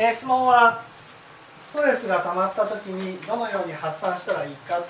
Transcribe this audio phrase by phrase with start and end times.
[0.00, 0.80] えー、質問は
[1.70, 4.86] ストレスが溜まった時にどのように発散したらいいかと。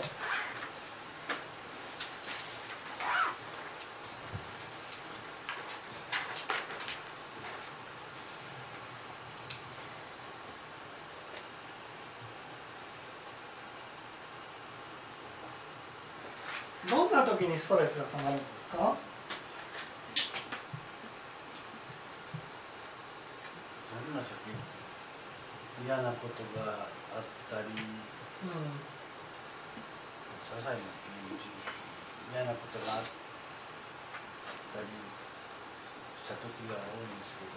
[16.90, 18.94] どんな時にストレスが溜まるんですかどん
[24.16, 24.48] な時
[25.88, 27.72] 嫌なことがあったり、うん。
[30.44, 30.76] 些細な
[32.28, 33.08] 嫌なことがあった
[34.84, 37.48] りした時が多いんですけ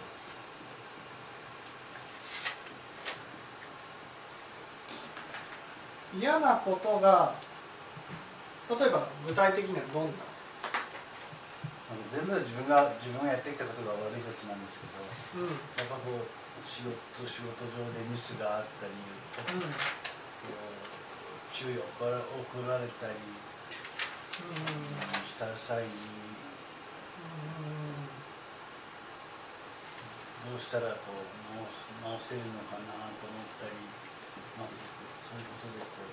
[6.16, 6.24] ど。
[6.24, 7.34] 嫌なことが
[8.70, 10.12] 例えば具体的にはどんな？
[12.10, 15.50] 全部自分が自分がやってきたことが悪いことなんですけどうん。
[15.52, 18.92] やっぱこう仕事仕事上でミスがあったり、
[19.36, 19.60] こうん。
[19.60, 19.72] う
[21.52, 22.08] 注意を送
[22.66, 23.14] られたり
[24.32, 25.90] した際に
[30.48, 31.28] どうしたらこう
[32.02, 33.76] 直せるのかなと思ったり、
[34.58, 34.68] まあ、
[35.28, 36.10] そういうことでこう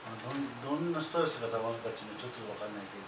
[0.19, 3.07] どんなストレスがたまるかっていうのはちょっとわかんないけど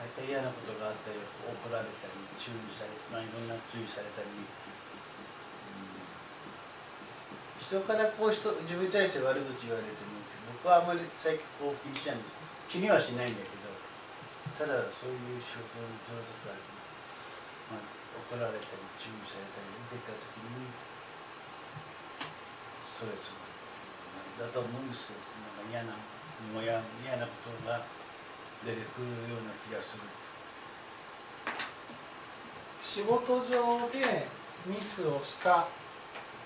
[0.00, 4.48] 大体嫌なことがあったり怒られたり注意されまあいろんな注意されたり、うん。
[7.62, 10.24] 人からこう人自分に対して悪口言われても
[10.64, 13.68] 僕はあまり最近こう気にしないんです気にはしないんだけど
[14.56, 16.56] ただそういう仕事の上とか、
[17.68, 17.84] まあ、
[18.32, 20.72] 怒られたり注意されたり受けた時に
[22.88, 23.43] ストレスが
[24.38, 25.94] だと思うんですけどなんか嫌な
[26.52, 27.86] もや嫌なことが
[28.64, 30.02] 出てくるような気がする。
[32.82, 34.28] 仕事上で
[34.66, 35.66] ミスをした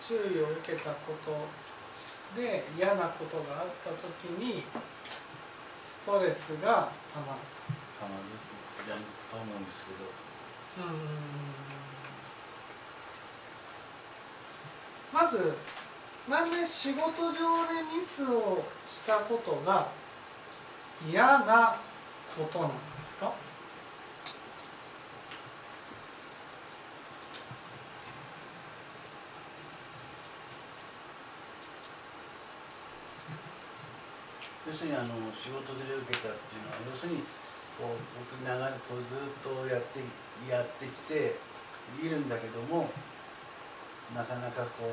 [0.01, 1.47] 注意を受けたこと
[2.41, 4.62] で嫌なことがあった時に
[5.89, 7.41] ストレスがたまる
[8.01, 8.21] あのよ
[8.85, 10.09] くやると思うんですけど
[15.12, 15.53] まず
[16.28, 19.89] なんで仕事上でミスをしたことが
[21.11, 21.81] 嫌な
[22.37, 22.75] ことなんで
[23.06, 23.33] すか？
[34.69, 37.25] 要するにあの仕事で受けたっていうのは要するに
[37.81, 40.05] こう僕長いこうずっとやって
[40.50, 41.37] やってきて
[42.05, 42.91] いるんだけども
[44.15, 44.93] なかなかこう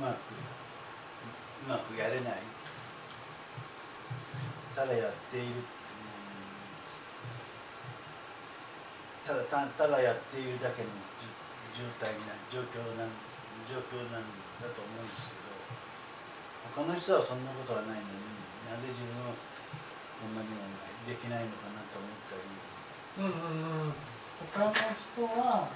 [0.00, 2.42] まくうまくやれない。
[4.74, 5.60] ただやっている
[9.22, 10.88] ただたただやっているだけの
[11.76, 13.12] 状態な状況なん
[13.68, 14.24] 状況なん
[14.58, 15.52] だと思うんですけど
[16.72, 18.32] 他の人はそんなことはないのに
[18.64, 20.72] なぜ自分はこんなにも
[21.06, 22.46] できないのかなと思ったり。
[23.12, 23.94] うんうんうん。
[24.54, 24.80] 他の人
[25.36, 25.68] は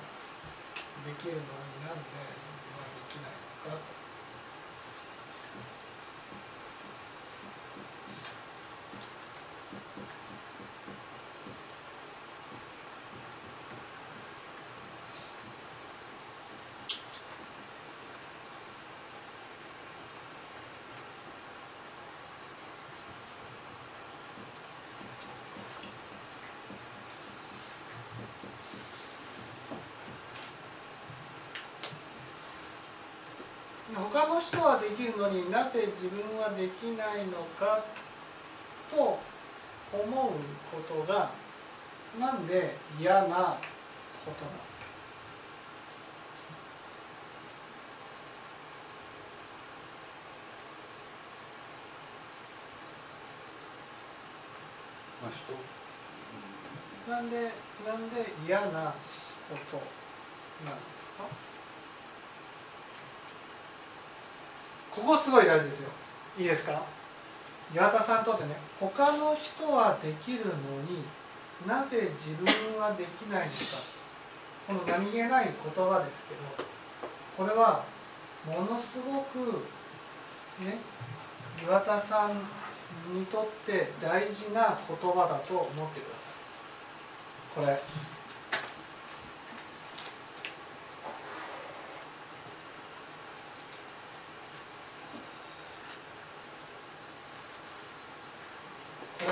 [1.05, 4.06] できるのになんで自分はできないのかと。
[33.97, 37.83] 他の人はできるのになぜ自分はできないのか
[38.91, 39.19] と
[39.93, 40.33] 思う
[40.71, 41.31] ことが
[42.21, 43.57] なんで嫌な
[44.25, 44.45] こと
[57.09, 57.53] なんでなんで
[57.87, 58.93] なんで嫌な
[59.49, 59.77] こと
[60.69, 61.56] なんですか？
[64.97, 65.91] ここすごい大事ですよ。
[66.39, 66.83] いいですか？
[67.75, 70.53] 岩田さんにとってね他の人はできるの
[70.89, 71.05] に
[71.67, 73.53] なぜ自分はできないのか。
[74.67, 76.41] この何気ない言葉ですけど
[77.37, 77.85] これは
[78.45, 79.63] ものすごく
[80.65, 80.79] ね
[81.63, 82.31] 岩田さん
[83.15, 86.05] にとって大事な言葉だと思ってく
[87.55, 87.67] ださい。
[87.67, 88.16] これ。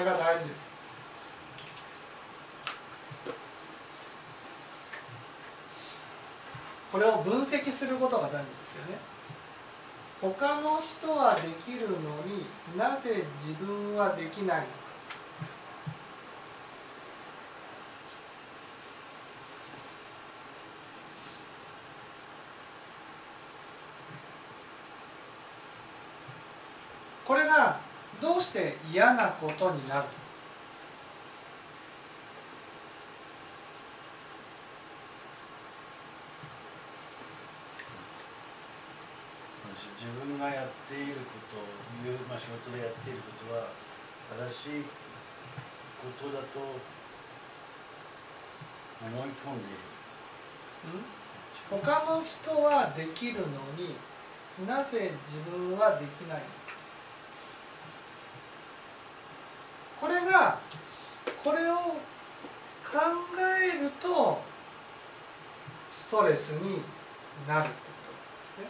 [0.04, 0.70] が大事です。
[6.92, 8.98] これを分析することが大事ですよね。
[10.20, 12.46] 他の人はできるのに
[12.78, 14.66] なぜ自分はできないの
[28.54, 30.04] して嫌なことになる。
[39.98, 41.20] 自分がやっているこ
[41.50, 41.56] と
[42.28, 43.68] まあ、仕事でやっていることは
[44.28, 46.60] 正しいことだと
[49.00, 49.80] 思い込んでいる。
[51.70, 53.46] 他の人はできるの
[53.78, 53.96] に
[54.68, 56.44] なぜ自分はできないの
[60.04, 60.58] これが
[61.44, 61.94] これを考
[63.38, 64.42] えると
[65.92, 66.82] ストレスに
[67.46, 68.66] なるってことなんですね。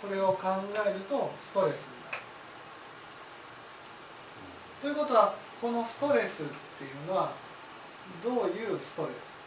[0.00, 0.38] これを考
[0.86, 2.22] えるとストレスになる。
[4.80, 6.46] ということはこのストレスっ
[6.78, 7.32] ていうのは
[8.24, 9.40] どういうストレス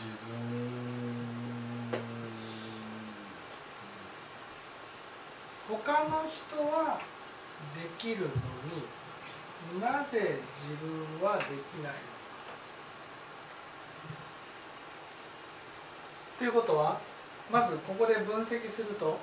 [0.00, 0.30] 自分
[5.68, 7.00] 他の人は
[7.74, 8.30] できるのに
[9.80, 11.48] なぜ自分はでき
[11.82, 11.92] ないの？
[11.92, 11.98] か
[16.38, 16.98] ということは
[17.52, 19.18] まずここで分析すると？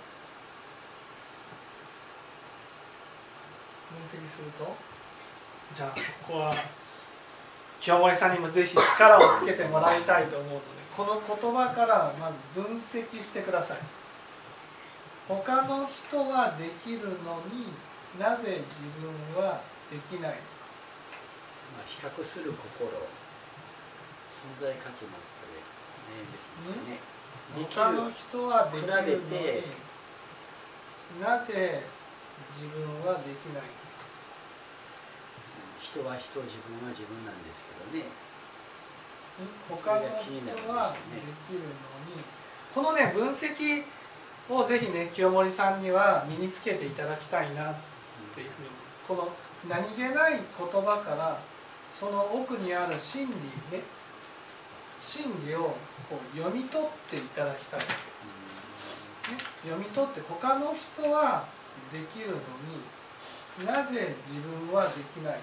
[3.89, 4.75] 分析すると？
[5.73, 5.89] じゃあ
[6.27, 6.53] ここは
[7.81, 10.65] 清盛さんにもぜひ力をつけてもらいたいと思うので
[10.95, 13.77] この言葉からまず分析してください。
[15.27, 17.67] 他の人はできるのに
[18.17, 20.41] なぜ自分はできないのか？
[21.75, 22.87] まあ、比較する心。
[24.27, 25.59] 存在価値のこれ
[26.15, 26.99] ねできますよね。
[27.67, 28.87] 他のる人はできる。
[28.87, 29.75] のに
[31.19, 31.83] なぜ
[32.53, 34.07] 自分はできないのか？
[35.79, 38.07] 人は人自分は自分なんですけどね。
[39.69, 40.39] 他の人
[40.71, 41.67] はできるの
[42.15, 42.23] に。
[42.73, 43.83] このね分析
[44.49, 47.75] をぜひね清盛さんには身につけていただきたいなっ
[48.33, 48.67] ていうふうに
[49.07, 49.29] この
[49.69, 51.39] 何気ない言葉から
[51.99, 53.33] その奥にある真理
[53.77, 53.83] ね
[55.01, 55.75] 真理を
[56.09, 57.85] こう読み取っていただきたい、ね、
[59.63, 61.45] 読み取って他の人は
[61.91, 65.39] できるのになぜ自分はできない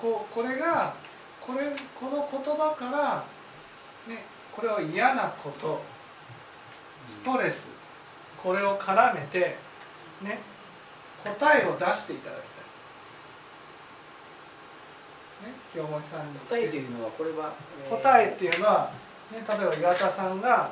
[0.00, 0.94] ここれが
[1.40, 1.60] これ
[1.98, 3.24] この言葉から、
[4.08, 5.93] ね、これを嫌なこと。
[7.08, 7.68] ストレス。
[8.42, 9.56] これを絡めて
[10.22, 10.38] ね
[11.24, 12.40] 答えを出していただき
[15.40, 17.54] たい、ね、清盛さんに答えというのはこれは、
[17.88, 18.90] 答えっていうのは、
[19.32, 20.70] ね、例えば岩田さんが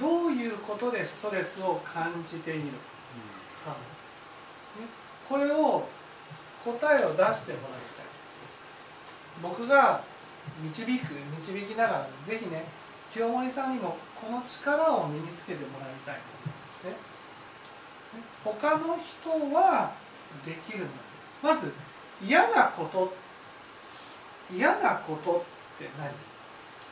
[0.00, 2.62] どういうことでストレスを感じている
[3.64, 3.76] か、ね、
[5.28, 5.86] これを
[6.64, 8.06] 答えを出してもらいたい。
[9.40, 10.02] 僕が
[10.64, 12.64] 導く導きながらぜひね
[13.12, 16.90] 清盛さんにもこの力を身につけてもらいたいと思うんですね。
[16.90, 19.92] ね他の人は
[20.46, 20.90] できるの。
[21.42, 21.72] まず
[22.24, 23.12] 嫌なこと
[24.54, 25.44] 嫌なこと
[25.76, 26.14] って何？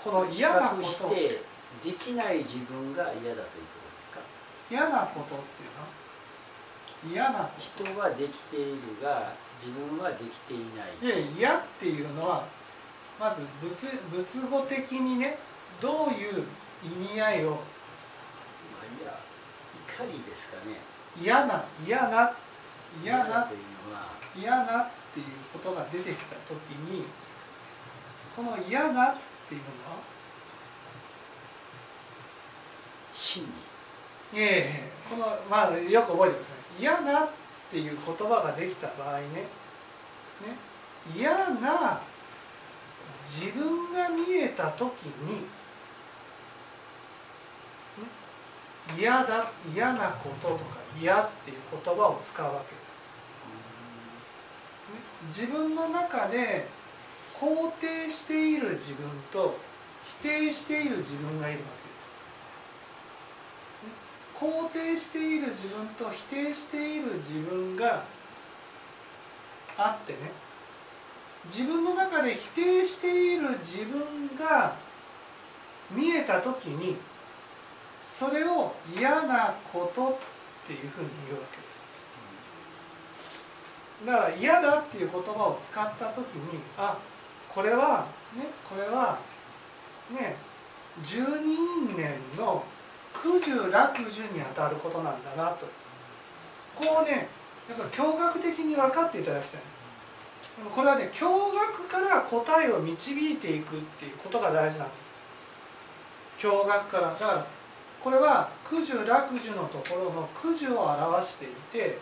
[0.02, 0.82] この嫌なこと。
[0.82, 1.42] して
[1.84, 4.20] できない自分が嫌だということですか？
[4.68, 5.86] 嫌なことっていうの？
[5.86, 10.90] は嫌なこ人はできているが自分はできていない。
[10.98, 12.44] といや嫌っていうのは
[13.20, 15.38] まず仏仏語的にね
[15.80, 16.44] どういう
[16.84, 17.50] 意味合いを。
[17.50, 17.56] ま
[18.82, 19.18] あいや
[19.98, 20.76] 怒りですかね。
[21.20, 22.32] 嫌な嫌な
[23.02, 23.24] 嫌な。
[23.24, 24.10] というのは。
[24.36, 27.04] 嫌なっていうことが出てきた時に
[28.36, 29.16] この嫌なっ
[29.48, 29.98] ていうのは？
[33.12, 33.44] 真
[34.32, 36.80] 理いえいえこのまあよく覚えてください。
[36.80, 37.28] 嫌なっ
[37.70, 39.26] ていう言葉ができた場合ね。
[39.26, 39.46] ね。
[41.16, 42.00] 嫌な
[43.26, 45.40] 自分が見えた時に、ね、
[48.96, 50.64] 嫌だ嫌なこととか
[51.00, 52.80] 嫌っていう言葉を使うわけで
[55.36, 56.66] す、ね、自分の中で
[57.38, 59.56] 肯定している自分と
[60.20, 61.72] 否定している自分がいるわけ
[63.88, 64.00] です。
[64.36, 68.04] 肯定している自分と否定している自分が
[69.78, 70.18] あってね。
[71.46, 74.74] 自分の中で否定している自分が
[75.90, 76.96] 見えた時に
[78.20, 80.16] それを嫌なことっ
[80.66, 81.80] ていうふうに言うわけです。
[84.04, 86.98] だから嫌だっていう言葉を使った時にあ
[87.48, 89.18] これはねこれは
[90.10, 90.36] ね
[91.02, 92.62] 十二因縁の
[93.14, 95.66] 苦樹楽樹にあたることなんだなと。
[96.76, 97.26] こうね
[97.70, 99.60] やっぱ驚愕的に分かっていただきたい。
[100.74, 104.94] これはね驚愕から答えを導いていくっていうことが大事なんで
[106.38, 106.46] す。
[106.46, 107.08] 驚愕から。
[107.08, 107.59] だから
[108.02, 111.98] これは苦樹楽樹のところの苦樹を表していて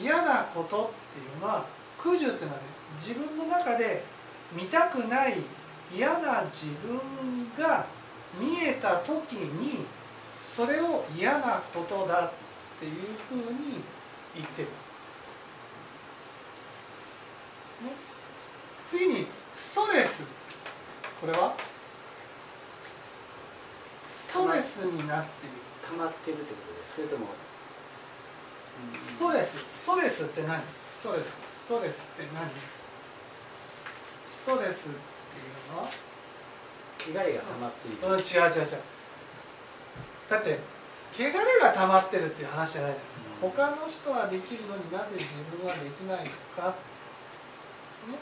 [0.00, 1.66] 嫌なことっていうのは
[1.98, 2.64] 苦樹っていうのはね
[3.06, 4.02] 自分の中で
[4.52, 5.36] 見たくない
[5.94, 7.86] 嫌な自分が
[8.38, 9.84] 見えた時に
[10.56, 12.32] それを嫌なことだっ
[12.78, 12.92] ていう
[13.28, 13.82] ふうに
[14.34, 14.68] 言ってる、
[17.84, 17.92] ね、
[18.88, 20.24] 次にストレス。
[21.20, 21.54] これは？
[24.30, 25.58] ストレスになっている。
[25.90, 26.94] 溜まってるってことです。
[26.94, 27.26] それとも
[29.02, 29.58] ストレス。
[29.58, 30.62] ストレスって何？
[30.62, 31.34] ストレス。
[31.34, 32.46] ストレスって何？
[34.30, 35.90] ストレスっていうのは？
[37.02, 37.98] 汚れが溜まっている。
[38.06, 38.78] うん、違う違う違う。
[40.30, 40.58] だって
[41.10, 43.50] 汚れが溜まってるっていう話じゃないじゃないですか、うん。
[43.50, 45.26] 他の人はできるのになぜ自
[45.58, 48.14] 分はできないのか、ね、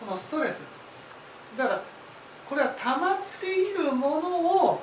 [0.00, 0.64] このストレス。
[1.58, 1.82] だから
[2.48, 4.80] これは溜まっているものを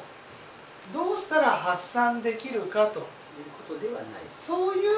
[0.94, 3.06] どうしたら発散できるかという
[3.68, 4.04] ことではない。
[4.46, 4.90] そういう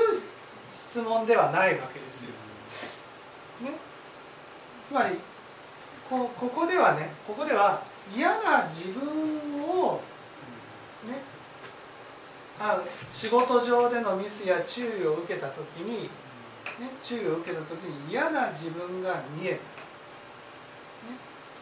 [0.74, 2.30] 質問ではないわけですよ、
[3.62, 3.72] ね、
[4.88, 5.18] つまり
[6.10, 7.82] こここではねここでは
[8.16, 10.02] 嫌な自分を
[11.06, 11.34] ね。
[12.60, 12.80] あ
[13.12, 16.10] 仕事上でのミスや注意を受けた時に、ね、
[17.02, 19.62] 注意を受けた時に嫌な自分が見える、ね、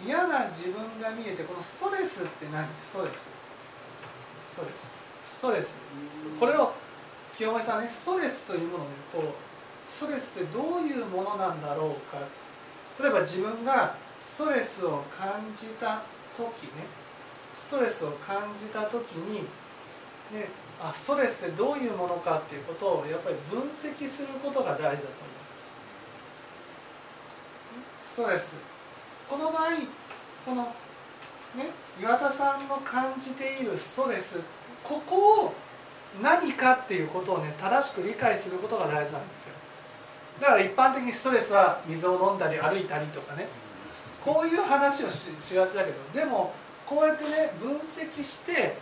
[0.05, 2.67] 嫌な自分が見えてこのストレスって何？
[2.77, 3.29] ストレス
[4.51, 4.91] ストレス。
[5.24, 5.77] ストレス。
[6.39, 6.74] これを
[7.38, 12.20] 清盛さんねストレスというものをねこうストレスってどういうものなんだろうか。
[13.01, 16.03] 例えば自分がストレスを感じた
[16.38, 16.86] 時ね
[17.55, 19.43] ストレスを感じた時に、
[20.34, 25.08] ね、あストレスってどういうものかっていうことをやっぱり分析することが大事だと思いま
[28.05, 28.13] す。
[28.13, 28.55] ストレス。
[29.29, 29.70] この場合
[30.46, 30.75] この
[31.55, 34.39] ね岩田さんの感じているストレス
[34.84, 35.53] ここを
[36.22, 39.53] 何かっていうことをね正しく理解することが大事なんですよ。
[40.39, 43.48] だから一般的にストレスは水を飲んだり歩いたりとかね
[44.24, 46.53] こういう話をししがちだけどでも
[46.86, 48.75] こうやってね分析して、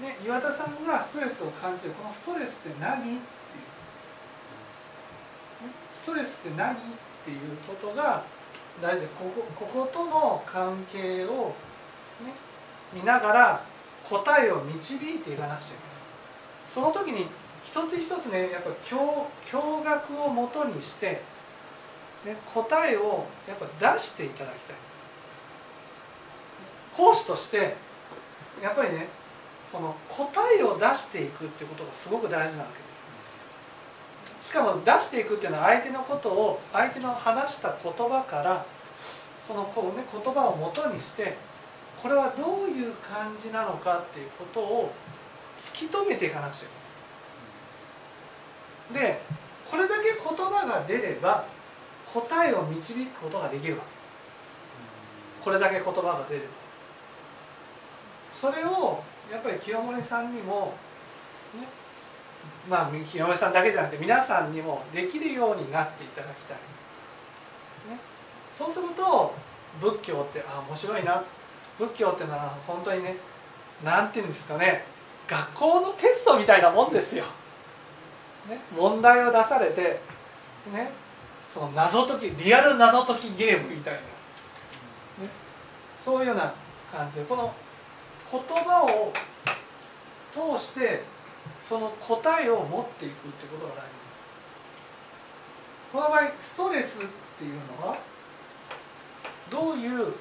[0.00, 3.18] ね、岩田さんがストレスを感じるこのストレスって何っていう、ね、
[6.02, 6.76] ストレスって何っ
[7.24, 8.22] ていうことが
[8.80, 9.02] 大事。
[9.02, 9.24] でこ
[9.56, 11.54] ここことの関係を、
[12.24, 12.32] ね、
[12.92, 13.62] 見ながら
[14.08, 15.94] 答えを導いていかなくちゃいけない。
[16.72, 17.26] その時に
[17.64, 21.22] 一つ一つねやっぱ驚驚愕をもとにして、
[22.24, 24.76] ね、答えをやっぱ出していただきたい。
[26.96, 27.76] 講師として
[28.62, 29.08] やっぱりね
[29.72, 32.84] その答えを出していくっていうことがすごく大事なわけで
[34.40, 34.50] す。
[34.50, 38.64] しかも出していくっていうのは相手のことを相手の話した言葉から
[39.48, 41.36] そのこう、ね、言葉をもとにして
[42.04, 44.92] これはどういう感じなのかっていうことを
[45.58, 46.68] 突き止めていかなくちゃい
[48.92, 49.08] けない。
[49.08, 49.20] で
[49.70, 51.46] これだけ言葉が出れば
[52.12, 53.86] 答えを導くことができるわけ。
[55.42, 56.46] これだけ言葉が出れば
[58.34, 60.74] それをやっぱり清盛さんにも
[61.54, 61.66] ね
[62.68, 66.58] まあ清盛さんだけじゃなくて皆さんにもできるようになっていただきたい、
[67.88, 67.98] ね、
[68.54, 69.32] そうすると
[69.80, 71.43] 仏教ってあ面白いなって
[71.78, 73.16] 仏教ってのは本当にね
[73.84, 74.84] なんていうんですかね
[75.28, 77.24] 学校のテストみたいなもんですよ、
[78.48, 80.00] ね、問題を出されて、
[80.72, 80.90] ね、
[81.48, 84.04] その謎解きリアル謎解きゲームみたいな、ね、
[86.04, 86.52] そういうような
[86.92, 87.52] 感じでこの
[88.30, 89.12] 言葉を
[90.32, 91.02] 通して
[91.68, 94.04] その答えを持っていくってことが大事。
[95.92, 97.00] この場合ストレスっ
[97.38, 97.96] ていうのは
[99.50, 100.12] どういう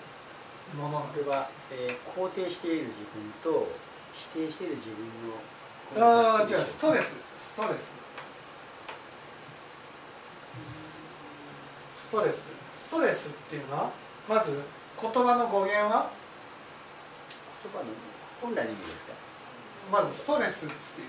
[0.75, 3.67] ものこれは、えー肯定している自分と
[4.13, 7.33] 否定している自分のああ違うストレスです。
[7.39, 7.93] ストレス。
[11.99, 12.35] ストレス。
[12.87, 13.89] ストレスっていうのは
[14.29, 14.61] まず
[15.01, 16.11] 言葉の語源は？
[17.63, 17.85] 言葉の
[18.41, 19.13] 本来の意味ですか？
[19.91, 21.07] まずストレスっていう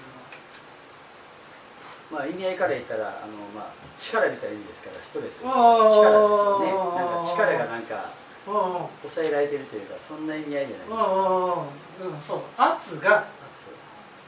[2.11, 5.42] まあ意味合いから言ったらあの、まあ、力みたいな意味ですからストレス。
[5.42, 6.73] 力ですよね。
[6.73, 8.11] なんか力がなんかのは
[8.46, 10.90] 抑えられてるというかそんな意味合いじゃないです。
[10.90, 11.16] かうんうん。
[11.16, 12.40] うんうんうんそう。
[12.56, 13.26] 圧が圧。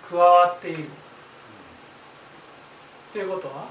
[0.09, 0.85] 加わっている。
[0.85, 0.89] っ
[3.13, 3.67] ていうことは？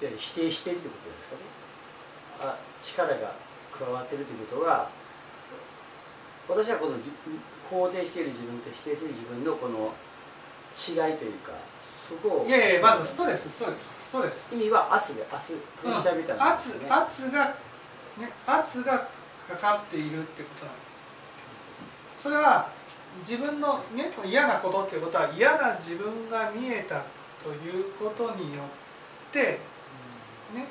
[0.00, 1.42] で否定してるってことですかね。
[2.40, 3.34] あ力が
[3.72, 4.88] 加わってるということは
[6.48, 7.10] 私はこのじ
[7.70, 9.92] 肯定している自分と否定している自分のこの
[10.72, 14.48] 違いというかそこをいやいやまずストレスストレスストレス。
[14.52, 17.54] 意味は圧で圧プレッシャーみたいなものです圧ね、圧が、
[18.18, 19.08] ね、圧が
[19.48, 20.80] かかっているってことなんで
[22.18, 22.22] す。
[22.22, 22.68] それは
[23.20, 27.04] 自分の、ね、嫌なことっていうことは嫌な自分が見えた
[27.42, 29.58] ということによって、
[30.54, 30.66] ね、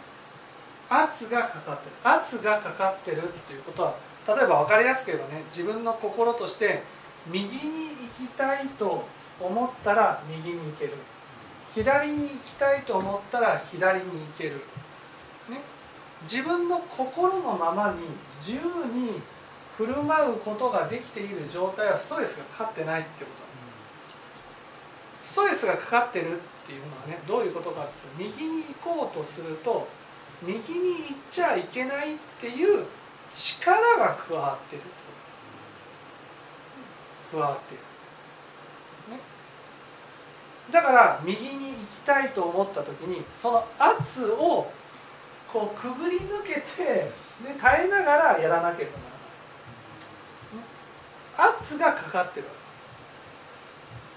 [0.90, 1.96] 圧がかかってる。
[2.04, 3.96] 圧がかかってるっていうことは
[4.28, 6.84] 例えば分かりやすく言えばね自分の心として
[7.28, 9.06] 右に行きたいと
[9.40, 10.94] 思ったら右に行ける。
[11.76, 14.62] 左に行きたいと思ったら左に行ける、
[16.24, 18.00] 自分の心のままに
[18.46, 19.22] 自由に
[19.78, 23.72] 振る舞うことができている状態はストレスがかかってないってことなん
[25.22, 25.32] です。
[25.32, 29.88] ストレスがかかってるっていうのはねどういうことかっていうと右に行こうとすると
[30.42, 32.86] 右に行っちゃいけないっていう
[33.34, 34.90] 力が加わってるって
[37.32, 37.38] こと。
[37.38, 39.16] 加わってる。
[39.16, 39.22] ね。
[40.72, 44.72] だから右に行きたいと思った時にその圧を
[45.52, 47.12] こうくぐり抜けて、
[47.44, 49.06] ね、耐えながらやらなければな
[51.42, 52.46] らない、圧がかかってる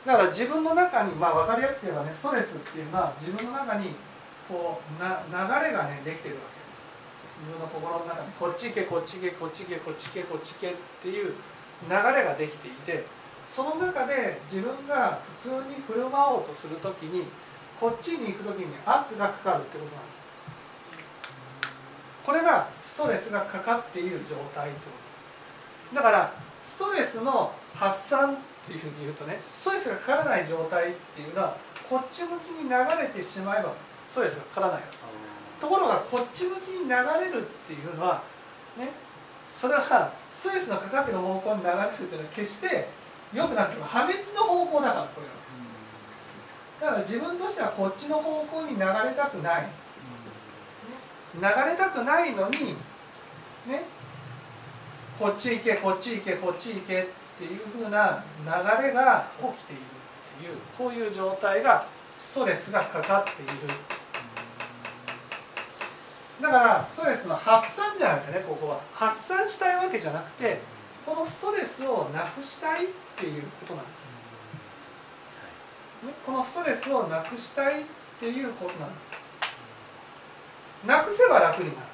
[0.05, 3.95] だから自分の中にまあ分かりやすく言えばねストレスっていうのは自分の中に
[4.49, 6.63] こうな流れがねできてるわけ。
[7.43, 8.33] 自分の心の中に。
[8.39, 11.35] こっち行けこっち行けこっち行けこっち行けこっち行けっていう
[11.89, 13.05] 流れができていて
[13.55, 17.27] その中で自分が普通に振る舞おうとするときに
[17.79, 20.32] こっちに行くときに圧がかかるってことなんです。
[22.25, 31.57] これがストレスがかかっている状態とだからストレスの発散っていうふうに言うとねストレスがかからない状態っていうのは
[31.89, 34.83] こっち向きに流れてしまえばストレスがかからない
[35.61, 38.23] ところがこっち向きに流れるっていうのは
[38.79, 38.91] ね
[39.57, 42.89] それはストレスのかかってる方向に流れるっていうのは決して
[43.35, 45.33] 良くなっても破滅の方向だからこれは。
[46.83, 49.69] だから自分としてはこっちの方向に流れたくない
[51.35, 52.77] 流れたくないのに
[53.67, 53.85] ね
[55.19, 57.07] こっち行けこっち行けこっち行けっ
[57.39, 58.51] ていうふうな流
[58.89, 59.85] れが起きているっ
[60.41, 61.87] ていうこういう状態が
[62.19, 63.53] ストレスがかかっている。
[66.41, 68.81] だからストレスの発散じゃなくてねここは。
[68.93, 70.61] 発散したいわけじゃなくて
[71.07, 73.95] このストレスをなくしたいっていうことなんです。
[76.07, 77.85] ねこのストレスをなくしたいっ
[78.19, 79.22] ていうことなんです。
[80.87, 81.87] なくせば楽になる。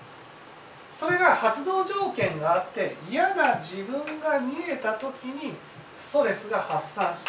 [0.99, 5.55] それが発動条件があって嫌な自分が見えた時に
[5.99, 7.25] ストレスが発散し、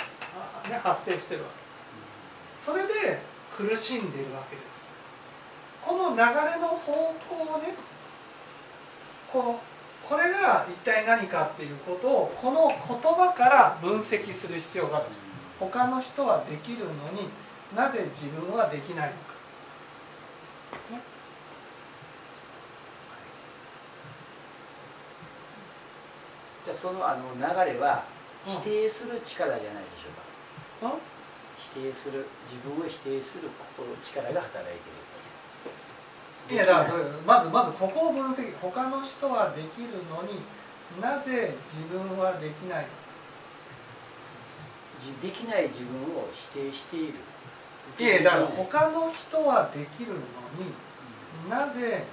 [0.69, 2.71] ね、発生してるわけ。
[2.71, 3.19] それで
[3.55, 4.89] 苦しんでいるわけです。
[5.85, 6.23] この流れ
[6.59, 7.73] の方向ね
[9.31, 9.59] この
[10.07, 15.05] これが一体何かっていうことをこの言葉から分析する必要がある。
[15.59, 17.29] 他の人はできるのに
[17.75, 19.17] なぜ自分はできないのか、
[20.91, 21.01] ね、
[26.65, 27.41] じゃあそのあの流
[27.73, 28.03] れは
[28.47, 28.53] うん。
[28.53, 30.11] 否定する力じゃないでしょ
[30.87, 31.01] うか、うん。
[31.57, 34.93] 否定する自分を否定する心力が働いてい
[36.49, 36.55] る。
[36.55, 36.93] いやだから
[37.27, 38.57] まずまずここを分析。
[38.57, 40.41] 他の人はできるのに
[40.99, 42.87] なぜ自分はできないの？
[42.87, 42.93] か
[44.99, 47.13] じできない自分を否定している。
[47.99, 50.17] いやだからうん他の人はできるの
[50.57, 50.73] に
[51.49, 52.05] なぜ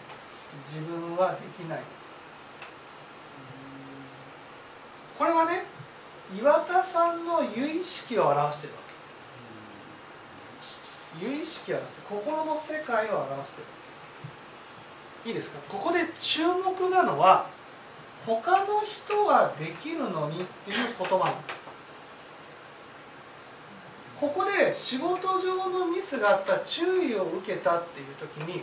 [0.71, 1.91] 自分はできないのか
[5.19, 5.65] これはね
[6.39, 8.81] 岩田さんの由意識を表してるわ
[11.21, 11.27] け。
[11.27, 13.63] 由意識は心の世界を表して
[15.25, 15.31] る。
[15.31, 15.59] いいですか？
[15.69, 17.47] ここで注目なのは
[18.27, 21.57] 他の人はできるのにっていう言葉なんです。
[24.21, 28.63] ここで仕事上のミスがあった注意を受けたっていう時に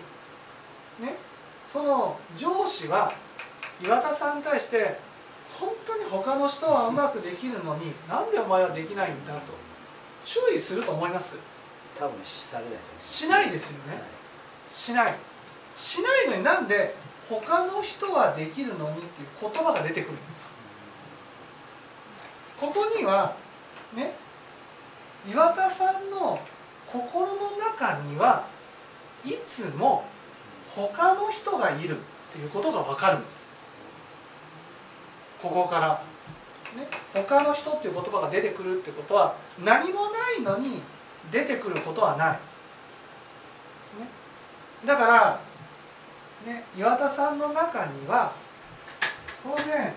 [1.00, 1.16] ね
[1.72, 3.14] その上司は
[3.82, 4.98] 岩田さんに対して
[5.64, 9.42] 本当に他の人はうまくできるのになんでお前はできないんだと
[10.26, 11.38] 注意すると思います？
[11.98, 12.74] 多分されない
[13.06, 13.94] しないですよね。
[13.94, 14.04] はい。
[14.70, 15.16] しない。
[15.78, 16.96] しないのになんで
[17.30, 20.46] 他の人はできるのにっていう言葉が出てくるんです
[22.60, 23.36] ここには
[23.96, 24.14] ね
[25.28, 26.40] 岩田さんの
[26.86, 28.46] 心の中には
[29.26, 30.06] いつも
[30.76, 32.00] 他の人がいるっ
[32.34, 33.46] ていうことが分かるんです
[35.44, 36.02] ここから。
[36.76, 40.82] ね、他の人っていう言葉が出てくるってことは何もないのに
[41.32, 42.38] 出てくることはない、ね、
[44.84, 45.40] だから、
[46.52, 48.34] ね、岩田さんの中には
[49.44, 49.94] 当然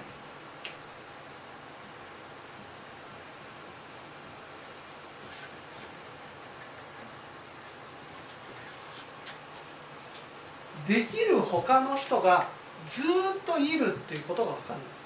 [10.87, 12.47] できる他の人が
[12.89, 13.07] ずっ
[13.47, 14.97] といるっていうことが分かるんです。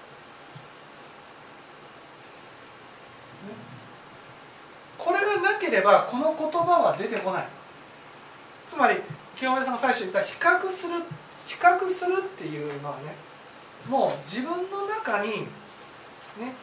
[3.48, 3.55] ね
[4.98, 7.46] これがなければこの言葉は出てこない。
[8.68, 8.96] つまり
[9.37, 10.94] 清盛さんが最初言った比較する
[11.46, 13.14] 比較するっていうのはね
[13.88, 15.46] もう自分の中に、ね、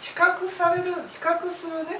[0.01, 1.99] 比較される比較するね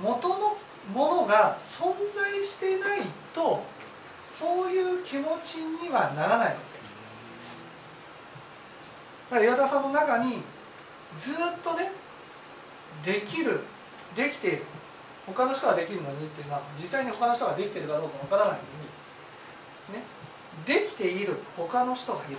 [0.00, 0.56] 元の
[0.92, 3.00] ものが存在してない
[3.34, 3.64] と
[4.38, 6.56] そういう気持ちにはならないわけ。
[9.30, 10.42] だから岩田さんの中に
[11.18, 11.90] ずっとね
[13.04, 13.60] できる
[14.14, 14.62] できている。
[15.26, 18.62] 他の人ができるのにっていうのは実際に他の人ができてるかどうかわからないの
[19.94, 20.04] に、ね、
[20.66, 22.36] できている他の人がいる、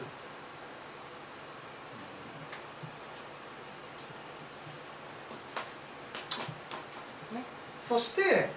[7.88, 8.50] そして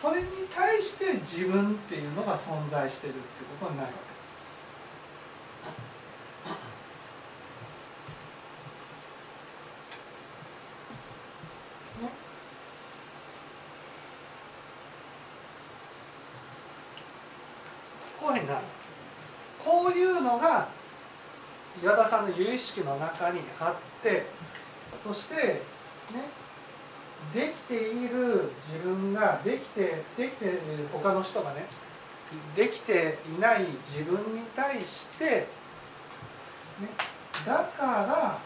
[0.00, 3.20] それに対して自分っていうのが存在してるって
[3.60, 4.10] ことになるわけで
[12.00, 12.02] す。
[12.02, 12.08] ね
[18.20, 18.60] こういうふうになる
[19.62, 20.68] こういうのが
[22.24, 24.26] の有意識の中にあって
[25.02, 25.60] そしてね
[27.32, 30.58] できている自分ができてできて
[30.92, 31.66] 他の人がね
[32.56, 35.46] できていない自分に対して、ね、
[37.46, 38.38] だから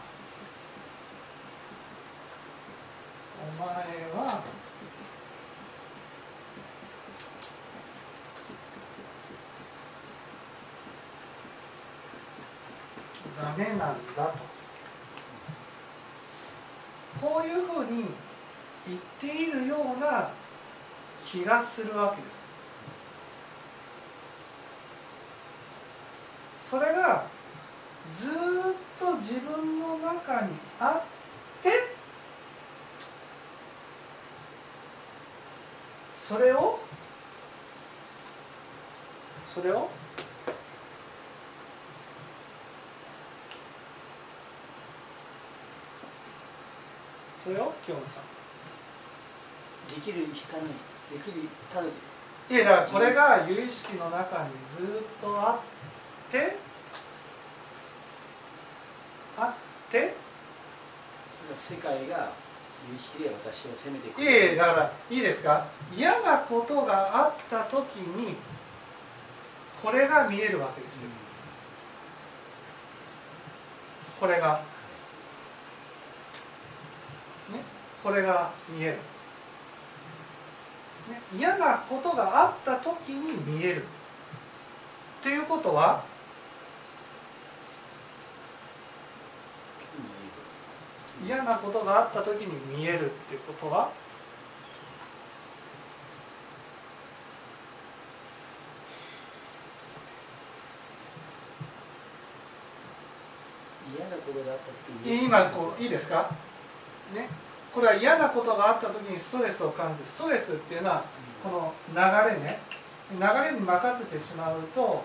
[3.59, 3.67] お前
[4.15, 4.41] は
[13.41, 14.49] ダメなんだと。
[17.21, 18.05] こういうふうに
[18.87, 20.29] 言っているような
[21.25, 22.39] 気がするわけです。
[26.69, 27.25] それが
[28.15, 28.31] ずっ
[28.99, 31.95] と自分の中にあって
[36.27, 36.79] それを
[39.47, 39.89] それを
[47.43, 48.23] それを清野さん。
[49.95, 54.87] できる人のできるたのいやだからこれが有意識の中にずっ
[55.21, 56.57] とあって
[59.37, 60.13] あって
[61.55, 62.31] 世界が
[62.87, 64.31] 有意識で私を責めてくいる。
[64.31, 65.65] やいやだからいいですか？
[65.95, 68.35] 嫌なことがあった時に
[69.81, 71.09] これが見えるわけですよ。
[74.19, 74.61] これが
[77.51, 77.63] ね
[78.03, 78.99] これが見える、ね、
[81.37, 83.83] 嫌なことがあった時に見える。
[83.83, 83.85] っ
[85.21, 86.01] ていうことは
[91.25, 93.91] 嫌なことがあった時に見えるっていうことは
[103.93, 104.65] 嫌なことがあった
[105.03, 106.29] 時に今こういいですか？
[107.13, 107.27] ね
[107.73, 111.03] これは嫌なことがあった時にストレスを感じるストレスっていうのは
[111.43, 111.95] この流
[112.33, 112.59] れね
[113.11, 115.03] 流れに任せてしまうと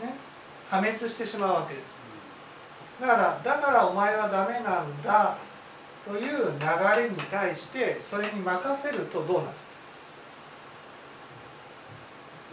[0.00, 0.14] ね
[0.70, 1.94] 破滅してしまうわけです。
[3.00, 5.36] だからだからお前はダメなんだ
[6.06, 9.50] という流れに対してそれに任せるとどうな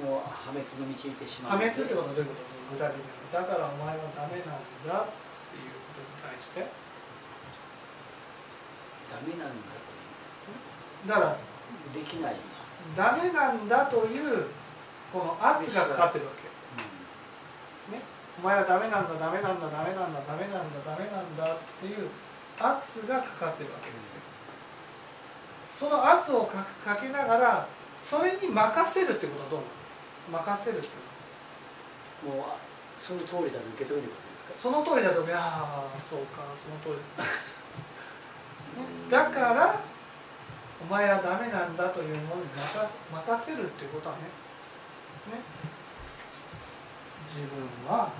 [0.01, 0.07] る？
[0.07, 1.51] もう破滅の道に行ってしまう。
[1.51, 2.41] 破滅ってことはどういうこと？
[2.73, 5.13] 具体的にだからお前はダメなんだっ
[5.51, 6.80] ていうことに対して
[9.11, 9.67] ダメなんだ
[11.07, 12.35] だからというできない、
[12.95, 14.47] ダメなんだという
[15.11, 16.41] この圧がかかってるわけ。
[18.41, 22.07] お前はダメなんだダメなんだダメなんだダメなんだダメなんだっていう
[22.57, 24.21] 圧がかかってるわけですよ。
[25.77, 27.67] その圧をかかけながら
[27.99, 29.59] それに任せるってことはどう
[30.31, 30.45] なの？
[30.45, 30.87] 任せるって
[32.23, 32.45] こもう
[32.97, 37.01] その通りだと受け止めることですかとその通りだといやーそうかその通り
[39.09, 39.79] だから
[40.81, 42.49] お前はダメなんだというものに
[43.11, 44.21] 任せるっていうことはね
[45.31, 45.41] ね
[47.27, 48.11] 自分は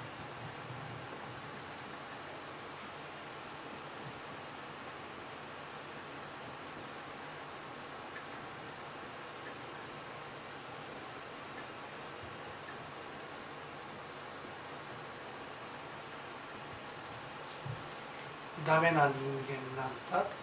[18.66, 20.41] ダメな人間なんだと。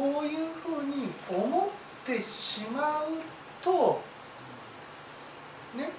[0.00, 1.68] こういうふうに思っ
[2.06, 3.08] てしまう
[3.62, 4.00] と
[5.76, 5.90] ね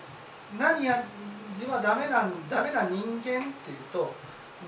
[0.57, 1.05] 何や
[1.53, 3.43] 自分はダメなダメな人間っていう
[3.93, 4.11] と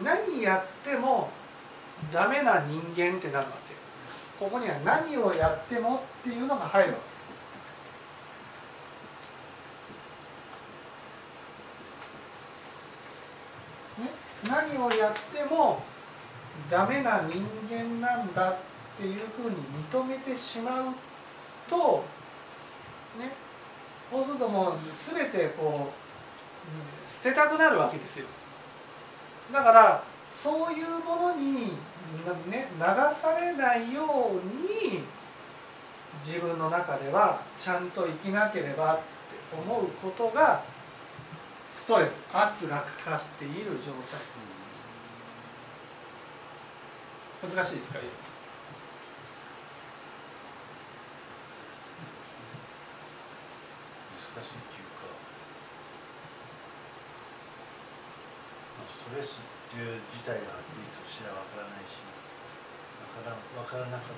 [0.04, 1.32] 何やっても
[2.12, 3.74] ダメな人間ってなるわけ
[4.40, 7.00] ここには何をやってもっていうのが入るわ
[13.98, 14.10] け、ね、
[14.48, 15.82] 何をやっても
[16.70, 19.56] ダメな人間なんだってっていうふうに
[19.92, 20.86] 認めてしまう
[21.70, 22.04] と
[23.20, 23.32] ね
[24.12, 24.74] そうするともう
[25.16, 28.28] 全てこう捨てたくなるわけですよ。
[29.52, 31.74] だからそういうものに、
[32.50, 34.36] ね、流されないよう
[34.88, 35.04] に
[36.26, 39.04] 自分の中ではちゃんと生きなければって
[39.54, 40.64] 思うことが
[41.72, 44.20] ストレス圧がかかっている状態。
[47.56, 48.00] 難しいですか？
[54.34, 55.06] 難しいっていうか、
[58.82, 64.18] まあ、ストレスっていう事態がはっきりとしては分からないし分から分からなかっ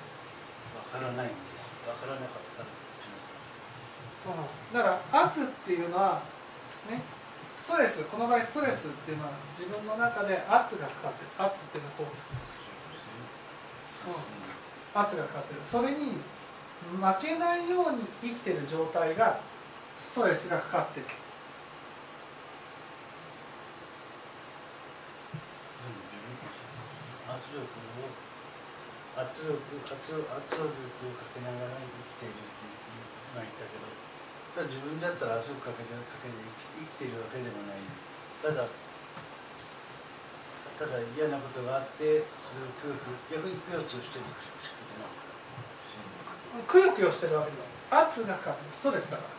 [0.88, 1.44] 分からないんで
[1.84, 2.72] 分からなかったって
[3.04, 3.20] いう
[4.24, 6.24] のうん、だから圧っていうのは
[6.88, 7.04] ね
[7.60, 11.36] ストレスこの場合ストレスっていうのは自分の中で圧がかかってる。
[11.36, 12.16] 圧っていうのはこう
[14.98, 15.60] 圧がかかってる。
[15.60, 16.16] それに
[16.96, 19.38] 負けないように生きてる状態が
[19.98, 21.06] ストレスがかかってる
[27.26, 27.68] 圧力を
[29.16, 32.64] 圧力圧力圧力をかけながら生きているって
[33.32, 33.84] 今言ったけど
[34.56, 36.36] ただ自分だったら圧力かけてかけて
[36.80, 37.84] 生きているわけでもない。
[38.40, 38.68] ただ
[40.76, 44.24] ただ嫌なことがあってそれをくよく逆にくよくよしてる
[46.68, 48.72] くよくよしてるわけです圧がかかってる。
[48.76, 49.35] ストレスだから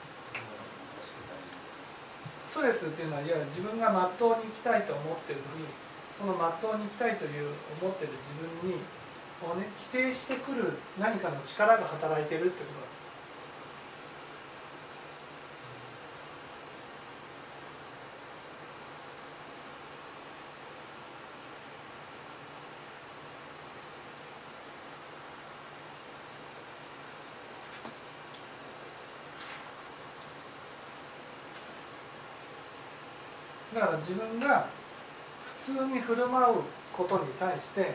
[2.48, 5.68] ストレスっていうのはいわゆる自分がまっとうに生きたいと思ってるのに
[6.16, 7.52] そのまっとうに生きたいという
[7.84, 8.34] 思ってる自
[8.64, 8.80] 分に
[9.46, 12.97] を、ね、否定してくる何かの力が働いてるってことだ
[33.78, 34.66] だから自分が
[35.66, 36.56] 普通に振る舞う
[36.96, 37.94] ことに対して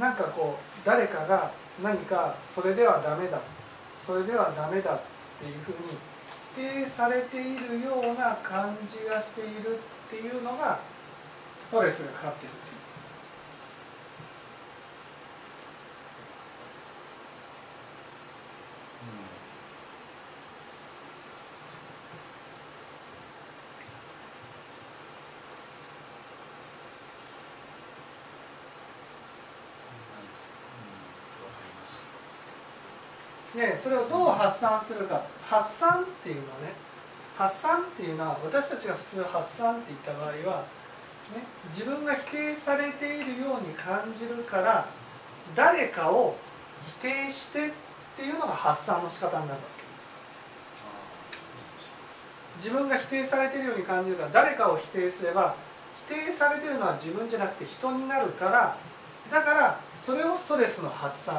[0.00, 3.38] なんかこう誰かが何かそれではダメだ
[4.06, 5.00] それではダメだっ
[5.38, 5.98] ていうふうに
[6.56, 10.80] 否定されているような感じがしているっていうのが
[11.60, 12.52] ストレスがかかってる。
[33.56, 35.22] ね、それをどう発散するか。
[35.48, 36.72] 発散っていうのはね
[37.38, 44.88] 発散っていうのは私たちが普通発散って言った場合は、ね、自分が否定されているように感じるから
[45.54, 46.36] 誰かを
[47.00, 47.70] 否定してっ
[48.16, 49.84] ていうのが発散の仕方になるわけ。
[52.58, 55.54] 自分が否定されているように感じるから誰かを否定すれば
[56.08, 58.76] 否定されているのは自分じゃなくて人になるから
[59.30, 61.34] だからそれをストレスの発散。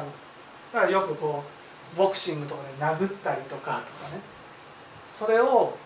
[0.72, 1.57] だからよくこう
[1.96, 4.20] ボクシングとかで殴ったりとかとかね。
[5.18, 5.76] それを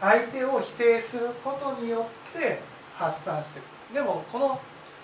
[0.00, 2.60] 相手を否定することによって
[2.94, 4.60] 発散していくでもこの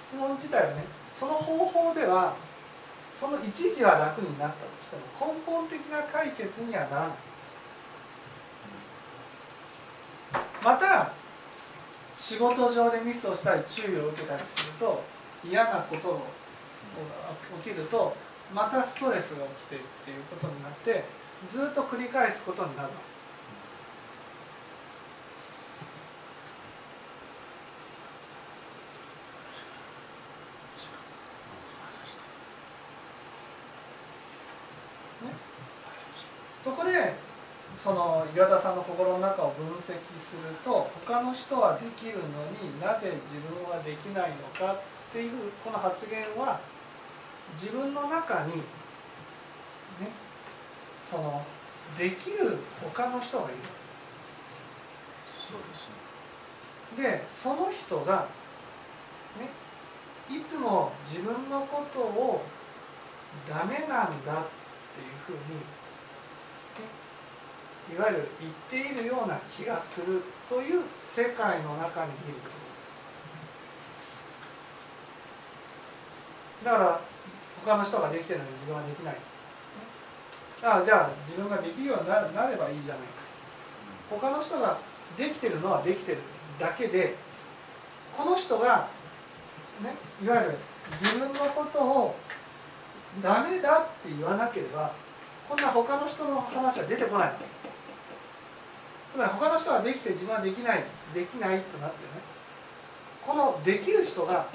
[0.06, 2.34] 質問自体はねその方法では
[3.18, 7.10] その一時は楽になったとしても根本的な解決にはならない。
[10.62, 11.12] また
[12.14, 15.02] 仕事上でミスをしたり注意を受けたりすると
[15.42, 16.18] 嫌なことが
[17.64, 18.14] 起きると
[18.54, 21.04] またストレスが起きてっていうことになって
[21.50, 22.88] ずっと繰り返すことになる。
[36.62, 37.14] そこで
[37.82, 39.80] その岩田さんの心の中を分析
[40.20, 42.22] すると他の人はできるの
[42.60, 44.80] になぜ自分はできないのかっ
[45.12, 46.60] ていうこの発言は
[47.54, 48.62] 自分の中にね
[51.08, 51.44] その
[51.98, 53.54] できる他の人がいる。
[55.48, 55.64] そうで
[57.02, 57.20] すね。
[57.20, 58.26] でその人が
[59.38, 59.48] ね
[60.36, 62.42] いつも自分のことを
[63.48, 65.64] ダメなんだっていうふうに、ね、
[67.94, 68.52] いわゆる言っ
[68.84, 70.82] ているような気がするという
[71.12, 72.34] 世界の中にいる
[76.64, 77.00] だから
[77.64, 79.16] 他の人ができてるのに自分はできない。
[80.62, 83.20] あじゃあ自分ができるようになればいいじゃないか。
[84.10, 84.78] 他の人が
[85.16, 86.18] できてるのはできてる
[86.58, 87.16] だけで
[88.16, 88.88] この人が、
[89.82, 90.58] ね、いわゆる
[91.00, 92.16] 自分のことを
[93.22, 94.92] ダメだって言わなければ
[95.48, 97.32] こんな他の人の話は出てこない。
[99.12, 102.20] つまり他の人はできて自分はできないできないとなってね
[103.26, 104.46] このできる人が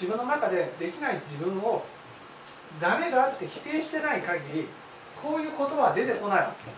[0.00, 1.84] 自分の中でできない自分を
[2.78, 4.68] ダメだって否定してない限り
[5.20, 6.70] こういう言葉は出てこないわけ。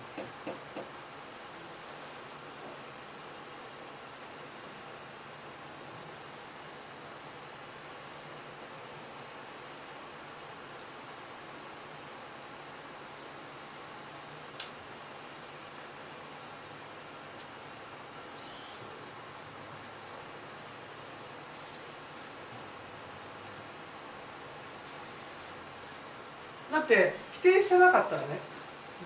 [26.92, 28.38] って否定してなかったらね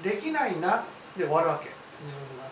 [0.02, 0.84] できないな
[1.16, 1.70] で終わるわけ。
[2.04, 2.50] 自分が。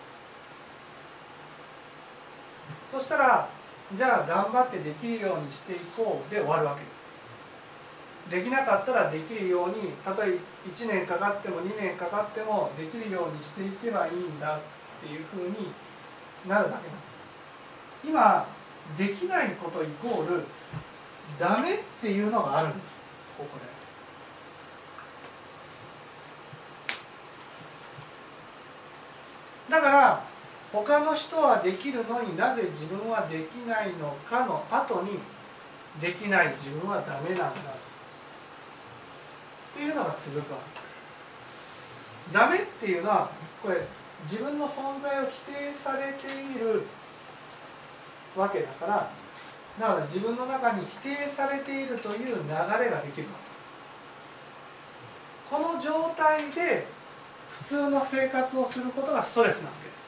[2.91, 3.49] そしたら
[3.93, 6.95] じゃあ頑張ってできるようにしていこうで終わるわけです。
[8.31, 10.39] できなかったらできるようにたとえ
[10.73, 14.61] 1年かかっても2年かかってもできるようにしていけばいいんだっ
[15.03, 15.73] ていうふうに
[16.49, 18.47] なるだけ今
[18.97, 20.45] できないことイコール
[21.39, 22.81] ダメっていうのがあるんです。
[23.37, 23.74] ここで。
[29.71, 30.25] だから
[30.73, 35.19] 他の人はできるのになぜ自分はできないのかの後に
[36.01, 37.53] できない自分はダメなんだっ
[39.77, 40.85] ていうのが続くわけ。
[42.33, 43.31] ダメっていうのは
[43.63, 43.87] これ
[44.25, 46.87] 自分の存在を否定されている
[48.37, 49.11] わけだから
[49.79, 53.29] だから自分の中に否定されているという流れができる
[55.51, 56.87] この状態で
[57.63, 60.05] 普通の生活をすることがストレスなわけです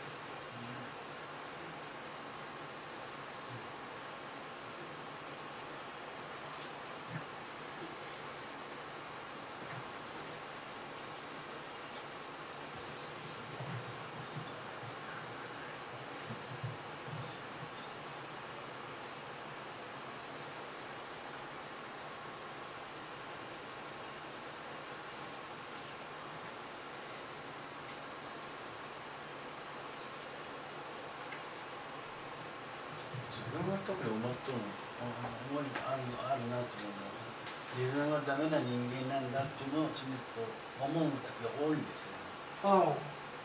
[33.87, 34.59] 特に思っとる
[34.99, 37.15] 思いあるあるなと思うのは
[37.79, 42.99] 自分はダメな人間なんだっていうのを常にこう思う時が多いんですよ、ね、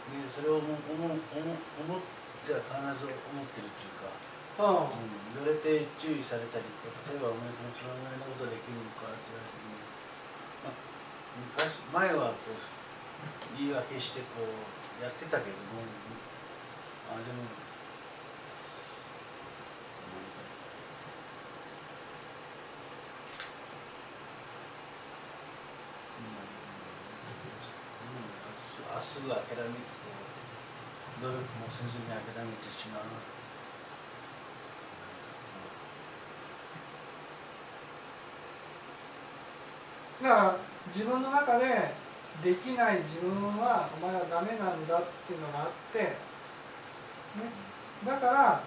[0.10, 1.54] でそれを思う思う思
[1.86, 2.02] 思っ
[2.41, 4.10] ては必ず思ってるっていうか、
[4.89, 9.62] うん、言われて注意されたり例えばお前このそのぐらいのことできるのかって言われて
[10.65, 10.78] まあ、
[11.54, 12.58] 昔前はこう
[13.58, 15.86] 言い訳してこうやってたけども
[17.13, 17.46] あでも
[29.12, 29.60] すぐ諦めて
[31.19, 33.04] 努力もせずに諦めてしまう。
[40.24, 40.56] だから
[40.88, 41.91] 自分の中で
[42.41, 46.15] できない自分はお前はダメなんだっていうのがあって、ね、
[48.08, 48.63] だから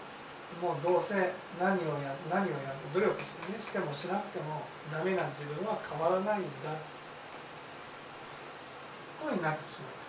[0.61, 4.61] もうどうせ何をや何をや努力して,、ね、してもしなくても
[4.93, 6.77] ダメな自分は変わらないんだ
[9.23, 10.05] こういうふうになってしまう。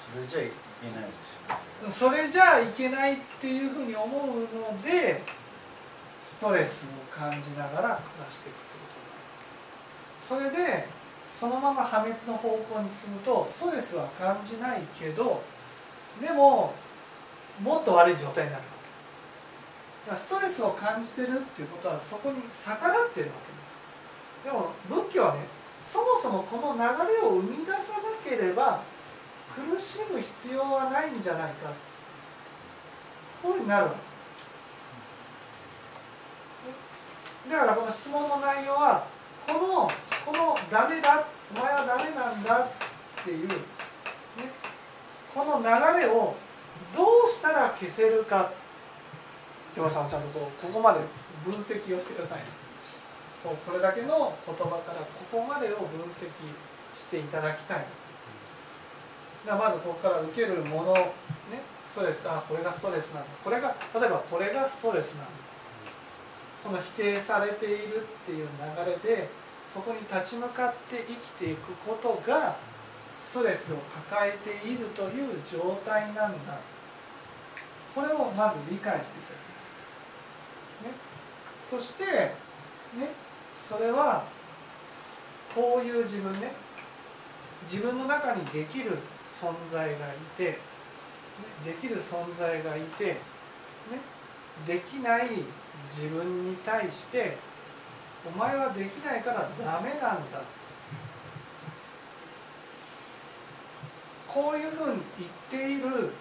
[0.19, 0.51] れじゃい
[0.81, 1.55] けないですよ
[1.87, 1.91] ね。
[1.91, 5.21] それじゃいけないっていうふうに思うので
[6.21, 8.89] ストレスを感じながら暮らしていくってこ
[10.29, 10.53] とになる。
[10.55, 10.87] それで
[11.39, 15.41] そのまま破滅の方向に進むとストレスは感じないけど
[16.19, 16.73] でも
[17.61, 18.63] もっと悪い状態になる。
[20.07, 23.33] だからストレスを感じてるっていうことはそこに逆らってるわ
[24.43, 24.49] け。
[24.49, 25.41] でも仏教はね
[25.91, 26.79] そもそもこの流
[27.13, 28.81] れを生み出さなければ
[29.55, 31.69] 苦しむ必要はないんじゃないか。
[33.41, 33.97] こうになるわけ
[37.49, 39.07] だからこの質問の内容は
[39.47, 39.91] この
[40.25, 41.25] このダメだ
[41.55, 42.67] お前はダメなんだっ
[43.25, 43.55] ていう、ね、
[45.33, 45.65] この流
[45.99, 46.35] れを
[46.95, 48.51] どうしたら消せるか。
[49.75, 50.99] 京さんちゃんとこうここまで
[51.45, 52.37] 分析をしてください。
[52.39, 52.45] ね
[53.43, 56.29] これだけの言葉からここまでを分析
[56.95, 57.85] していただきたい。
[59.45, 61.11] だまずここから受けるものね
[61.87, 63.29] ストレスあこれがストレスなんだ。
[63.43, 65.31] これが例えばこれがストレスなんだ。
[66.63, 69.29] この否定されているっていう流れで
[69.73, 72.55] そこに立ち向かって生きていくことが
[73.31, 73.77] ストレスを
[74.09, 76.59] 抱えているという状態なんだ。
[77.95, 79.53] これをまず理解していただき
[80.83, 80.97] たい、ね、
[81.69, 82.35] そして、ね、
[83.67, 84.23] それは
[85.53, 86.53] こういう自分ね。
[87.69, 88.97] 自分の中にできる
[89.41, 89.97] 存在がい
[90.37, 90.57] て、ね、
[91.65, 93.17] できる存在がいて、ね、
[94.67, 95.29] できない
[95.97, 97.37] 自分に対して
[98.23, 100.43] お前はできないからダメなんだ。
[104.27, 106.11] こういうふうに言っている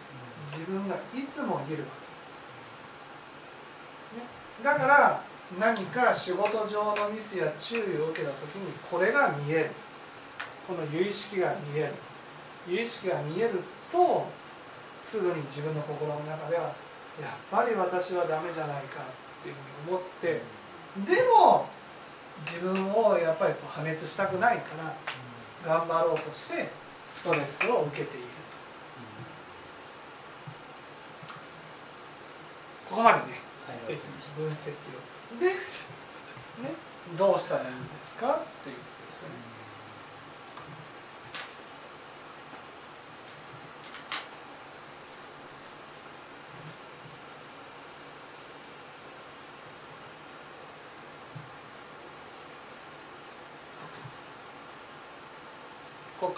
[0.50, 0.98] 自分がい
[1.32, 1.84] つもいる。
[1.84, 1.88] わ
[4.10, 4.24] け、ね、
[4.64, 5.22] だから
[5.60, 9.70] 何か仕事上のミスや注意を受けた時にこれが見える。
[10.66, 12.09] この有意識が見える。
[12.70, 13.60] 意識が見える
[13.90, 14.26] と
[15.00, 16.72] すぐに自分の心の中ではやっ
[17.50, 20.42] ぱり私はダメじゃないかっていうふうに思って
[21.16, 21.66] でも
[22.46, 24.62] 自分をやっぱりこう破滅したくないか
[25.64, 26.70] ら頑張ろうとして
[27.08, 28.26] ストレスを受けている
[32.88, 33.86] ここまでねはい。
[33.86, 34.00] ぜひ
[34.34, 35.38] 分析を。
[35.38, 35.54] で、ね、
[37.16, 39.59] どうしたらいいんですかっていうことですね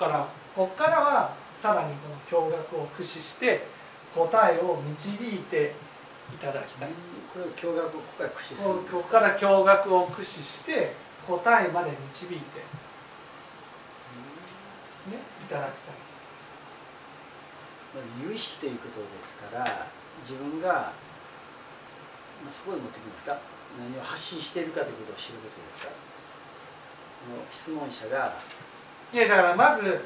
[0.03, 3.64] からここからはさらにこの驚愕を駆使して
[4.14, 5.74] 答えを導いて
[6.34, 6.90] いただきたい。
[7.32, 10.92] これを驚愕をここから駆使するこんですこから驚愕を駆使して
[11.26, 12.42] 答えまで導いて、ね、
[15.16, 15.94] いただきたい。
[17.94, 19.86] まあ有意識ということですから
[20.22, 20.92] 自分が、ま
[22.48, 23.38] あ、そこに持っていくんですか？
[23.78, 25.88] 何を発信しているかということを知ることですか？
[27.50, 28.34] 質問者が
[29.13, 30.01] いやだからまず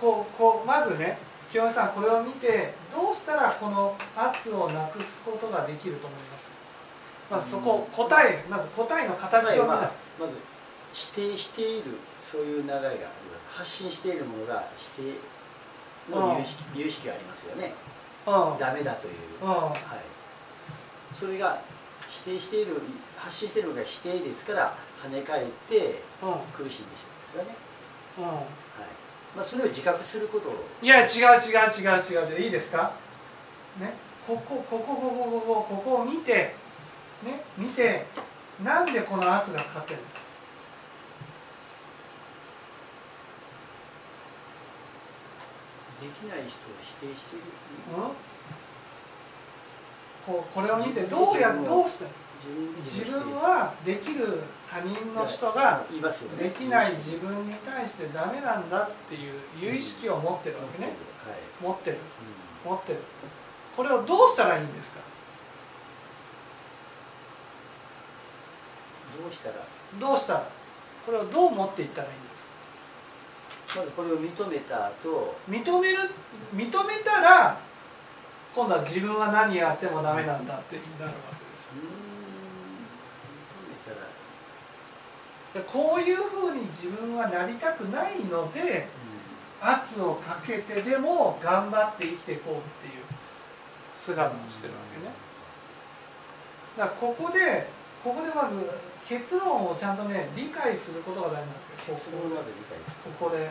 [0.00, 1.18] こうこうまずね
[1.50, 6.52] 清美さんこれを見てどうしたらこの圧をなくすことができると思います？
[7.30, 9.78] まずそこ答えまず答えの形を見ない。
[9.78, 10.34] 答えはまず
[10.92, 12.80] 否定しているそういう流れが
[13.50, 15.02] 発信しているものが否定
[16.10, 17.74] の有意識有意識がありますよね。
[18.26, 18.58] うん。
[18.58, 19.48] ダメだという、うん。
[19.48, 21.60] はい、それが
[22.08, 22.80] 否定している
[23.16, 26.34] 発信しているのが否定ですから跳ね返ってうん。
[26.52, 27.04] 苦しんでし
[27.36, 27.56] まうんですよね、
[28.18, 28.24] うん。
[28.24, 28.36] はい。
[29.36, 30.54] まあ、それを自覚することを。
[30.82, 32.36] いや違う違う違う違う。
[32.36, 32.92] でいいですか？
[33.80, 33.92] ね。
[34.26, 36.32] ここここここここここを見て
[37.24, 38.04] ね見て
[38.62, 40.20] なんでこの圧がかかってるんですか？
[46.02, 46.50] できない人を
[46.82, 47.44] 否定している。
[47.96, 48.02] うん？
[50.26, 52.10] こうこれを見てどうやどうしたら
[52.84, 60.86] 自分はできる他人の人ができない自分に対してダメなんだっていう有意識を持ってるわけね。
[60.86, 60.94] はい、
[61.60, 61.96] 持ってる。
[62.64, 62.98] う持ってる。
[63.76, 65.00] これをどうしたらいいんですか？
[69.18, 69.54] ん、どうしたら？
[69.98, 70.48] どうしたら？
[71.06, 72.46] これをどう持っていったらいいんです
[73.74, 73.80] か？
[73.80, 75.36] まずこれを認めた後。
[75.48, 76.10] 認める？
[76.54, 77.58] 認めたら
[78.54, 82.07] 今度は自分は何やってもダメなんだってなるわけですうーん
[85.66, 88.86] こういうふうに自分はなりたくないので
[89.60, 93.04] 圧をかけてでも頑張って生きていこうっていう
[93.92, 95.12] 姿をしてるわけね。
[96.76, 97.68] だからここで
[98.04, 98.56] ここでまず
[99.08, 103.10] 結論をちゃんとね理解することが大事なんですよそれをまず理解する。
[103.18, 103.50] ここで。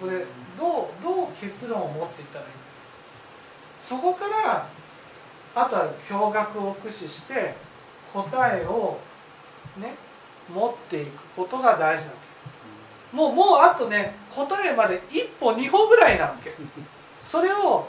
[0.00, 0.24] これ
[0.56, 2.58] どうどう結論を持っていったらいいんで
[3.82, 3.96] すか？
[3.96, 4.68] そこから
[5.56, 7.56] あとは驚愕を駆使して
[8.12, 9.00] 答えを
[9.76, 9.94] ね
[10.52, 12.16] 持っていくことが大事なわ
[13.12, 13.16] け。
[13.16, 16.52] もうもうあとね答えまで一歩二歩ぐらいなわけ。
[17.22, 17.88] それを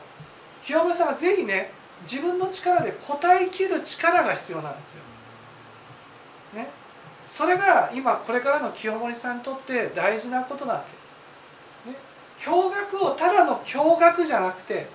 [0.62, 1.72] 清村さんはぜひね
[2.02, 5.04] 自分の力で答えきる力が必要なんですよ。
[6.62, 6.68] ね、
[7.36, 10.86] それが今これからの清盛さんにとって大事なことなわ
[11.86, 11.92] け。
[11.92, 11.98] ね、
[12.40, 14.88] 驚愕をただの驚愕じゃなくて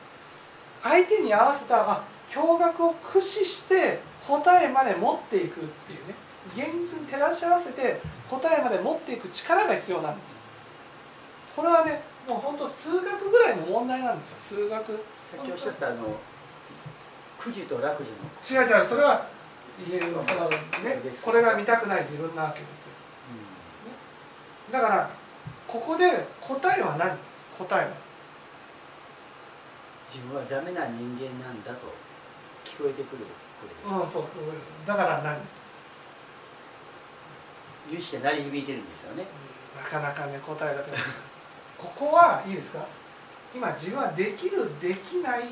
[0.82, 6.14] 相手に合わせたあ驚愕を駆使して答えまで持っていくっていうね。
[6.56, 8.00] 現実に照らし合わせて
[8.30, 10.32] 答えまで持っていく力が必要なんです。
[10.32, 10.38] よ
[11.56, 14.58] これはねもう本当数学ぐらいの問題なんですよ。
[14.62, 14.86] 数学。
[15.20, 16.16] さっきおっしゃったあの
[17.38, 18.10] 苦樹と楽樹
[18.56, 18.62] の。
[18.62, 19.26] 違う違うそれは
[19.76, 20.58] そのね
[21.24, 22.94] これが見たくない自分なわけですよ。
[24.72, 25.10] だから
[25.68, 27.18] ここで答えは何？
[27.58, 27.90] 答えは。
[30.12, 31.92] 自分はダメな人間なんだと
[32.64, 33.26] 聞こえてくる
[33.60, 34.24] これですか、うんそう
[34.86, 35.36] だから何？
[37.90, 39.26] 有識が鳴り響いてるんですよね。
[39.76, 41.00] なかなかね答えが出ない。
[41.78, 42.86] ここはいいですか？
[43.54, 45.46] 今自分はできるできないっ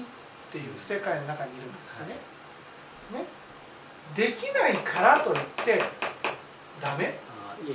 [0.50, 2.16] ていう世界の中にいるんですよね、
[3.12, 3.24] ね？
[4.16, 5.82] できないからといって
[6.80, 7.18] ダメ？
[7.46, 7.74] あいえ。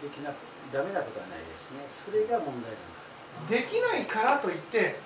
[0.00, 0.36] できなく
[0.72, 1.84] ダメなことはないですね。
[1.90, 3.08] それが問題なんですか？
[3.50, 5.00] できないからといって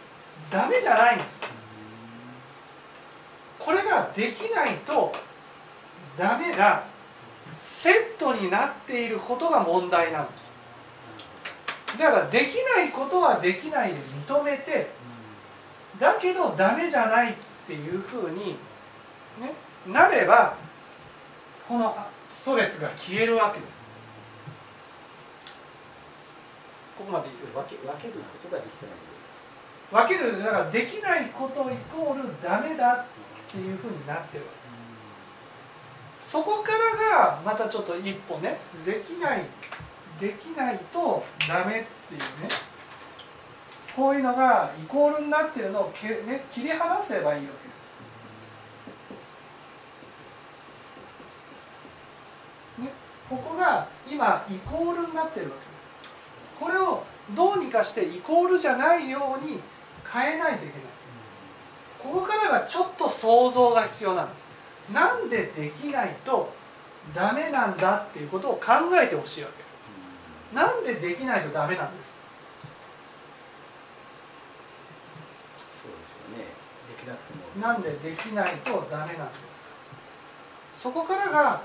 [0.51, 1.41] ダメじゃないんです。
[3.59, 5.15] これができないと
[6.19, 6.85] ダメが
[7.63, 11.99] セットになっていることが問題なんです。
[11.99, 14.91] だからできないことはできないで認めて
[16.01, 17.35] だけどダメじゃないっ
[17.67, 18.57] ていうふうに、
[19.41, 19.53] ね、
[19.87, 20.57] なれば
[21.69, 21.95] この
[22.31, 23.73] ストレスが消えるわけです。
[26.97, 27.61] ここまでいいですか？
[27.61, 29.27] 分け分けることができてないんです
[29.91, 30.07] か？
[30.07, 34.62] 分けるだからできないことイコールダメだっていうふうになってるわけ
[36.33, 36.79] そこから
[37.21, 38.57] がまたちょっと一歩ね
[38.87, 39.45] できない
[40.19, 42.27] できないとダメっていうね。
[43.95, 47.53] こういうのがイコールになってるのをけ、ね、切り離せばいいわ
[52.79, 52.87] けです。
[52.87, 52.93] ね、
[53.29, 55.57] ここが今イコールになってるわけ。
[55.57, 55.69] です
[56.59, 57.05] これを
[57.35, 59.61] どうにかしてイコールじゃないように
[60.11, 60.83] 変えないといけない。
[61.99, 64.52] ここからがちょっと想像が必要なんです。
[64.93, 66.53] なんでできないと
[67.15, 68.63] ダメなんだっていうことを考
[69.01, 69.63] えてほしいわけ。
[70.57, 72.19] なんでできないとダメなんですか？
[75.71, 76.45] そうですよね。
[76.97, 77.67] できなくても。
[77.67, 79.47] なんでできないとダメなんですか？
[80.81, 81.63] そこからが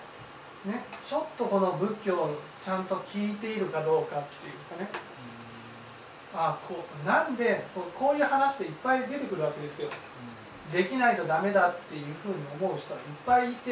[0.65, 4.89] ねちょっとこの仏教をちゃんと聞いているかどうかっていうかね。
[6.34, 9.89] あこうなんでこうこういう話でいっぱい出てくるわけですよ
[10.72, 13.72] できないとダメだっていうふうに思う人はいっぱいいて、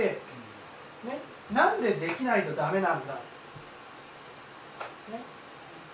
[1.04, 1.20] ね、
[1.52, 3.20] なんでできないとダメなんだ、ね、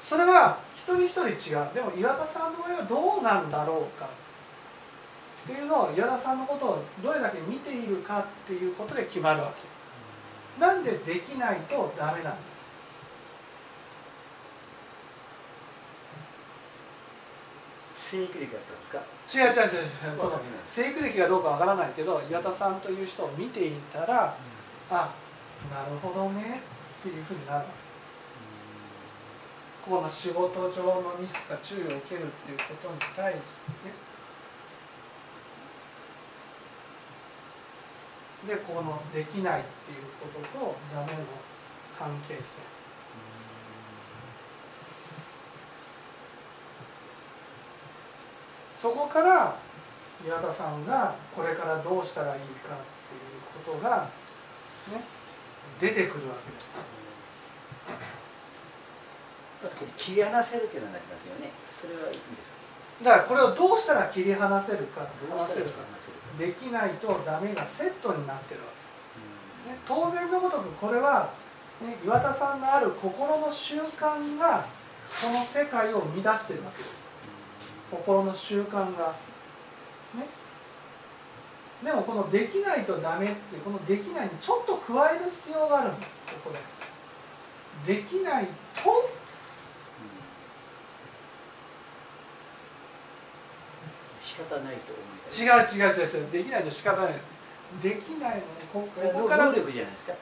[0.02, 1.74] それは一人一人違う。
[1.74, 4.10] でも岩田さんの場合はどうなんだろうかっ
[5.47, 9.72] ていうのを岩田さんのことをどれだけ見ているかっていうことで決まるわけ。
[10.60, 12.62] なんでできないとダメなんです
[18.12, 18.99] 生育歴だったんですか？
[19.32, 24.36] 違う違う違うその生育歴がどうかわからないけど岩田さんという人を見ていたら
[24.89, 25.14] あ
[25.72, 26.59] なるほどね
[26.99, 27.57] っていうふうになる。
[27.59, 27.72] わけ
[29.89, 33.88] この仕事上のミスが注意を受けるっていうことに対して。
[33.88, 33.93] ね
[38.47, 41.20] でこのできないっていうこととダメの
[41.97, 42.41] 関係性
[48.82, 49.55] そこから
[50.25, 52.79] 岩田さんがこれからどうしたらいいかっ
[53.09, 54.09] ていうことが
[54.91, 55.01] ね
[55.79, 56.51] 出てくるわけ
[59.67, 61.51] です切り離せるというのになりますよね。
[61.69, 62.51] それはいいんです
[63.03, 63.05] か？
[63.05, 65.84] だからこれをどうしたら切り離せるかどう離せるか。
[66.39, 68.67] できないとダメがセットになってるわ
[69.67, 69.69] うん。
[69.69, 71.29] け、ね、当然のごとくこれは、
[71.82, 74.65] ね、岩田さんのある心の習慣が
[75.21, 77.01] この世界を生み出してるわけです
[77.91, 79.15] 心の習慣が
[80.15, 80.27] ね。
[81.83, 84.71] でもこのできないとダメっていうこのできないにちょっと。
[84.91, 86.11] 加える必要があるんです
[86.43, 86.55] ここ
[87.87, 88.51] でできないと。
[94.21, 94.93] 仕方ないと。
[94.93, 96.71] 思いたい違う違う違う違うできないと。
[96.71, 97.25] 仕方ないです
[97.81, 98.41] できないの
[98.73, 100.15] ここれはここから能力じゃないですかい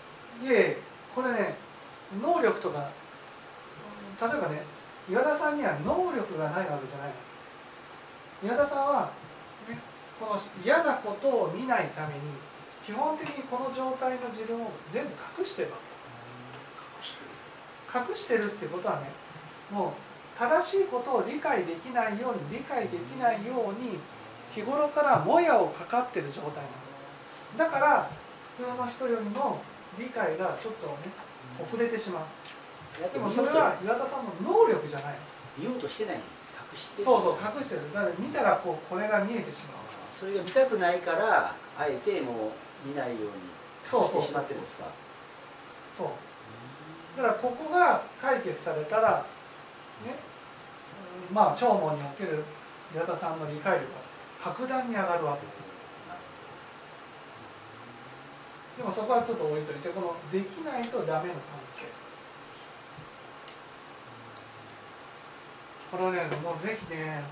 [0.52, 0.78] え
[1.16, 1.56] これね
[2.22, 2.70] 能力と。
[2.70, 2.92] か
[4.22, 4.62] 例えばね
[5.10, 7.14] 岩田さんには能力がないわけじゃないの
[8.44, 9.12] 岩田さんは、
[9.68, 9.78] ね、
[10.20, 12.22] この嫌なことを見ないために
[12.86, 15.78] 基本的にこの状態の自分を全部隠してるわ
[16.98, 17.30] 隠してる。
[17.92, 19.12] け隠してるってことはね
[19.72, 24.00] もう正しいことを理解できないように理解できないように
[24.56, 26.64] 日頃からもやをかかってる状態
[27.58, 27.70] なの。
[27.70, 28.10] だから
[28.56, 29.60] 普通の人よりも
[29.98, 30.94] 理解がちょっとね
[31.60, 32.24] 遅れてしまう。
[33.14, 35.16] でもそれは岩田さんの能力じゃない。
[35.58, 36.20] 見ようとしてない
[36.72, 37.06] 隠してる。
[37.06, 37.94] そうそう隠してる。
[37.94, 39.78] だから見たらこうこれが見えてしまう。
[40.12, 42.52] それが見たくないからあえても
[42.86, 43.30] う見ないように
[43.86, 44.22] そうそう。
[44.22, 44.86] してしまってるんですか？
[45.98, 46.10] そう。
[47.18, 49.26] だからここが解決されたら
[50.06, 50.16] ね
[51.30, 52.44] うまあ聴聞における
[52.96, 55.60] 岩田さんの理解力が格段に上がるわけです。
[58.80, 61.92] でもそこはちょっと置いといてこのできないとダメの関係
[65.92, 67.24] これをねもうぜひね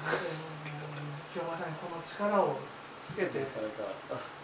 [1.31, 2.57] 清前さんにこの力を
[3.05, 3.45] つけて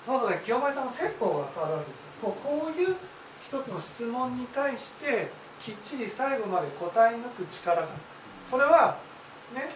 [0.06, 2.96] そうそうね清前さんの説法が変わるわけですよこうこういう
[3.42, 7.88] 一つの質問に対してきっちり最後まで答え抜く力が
[8.52, 8.98] これは
[9.54, 9.70] ね、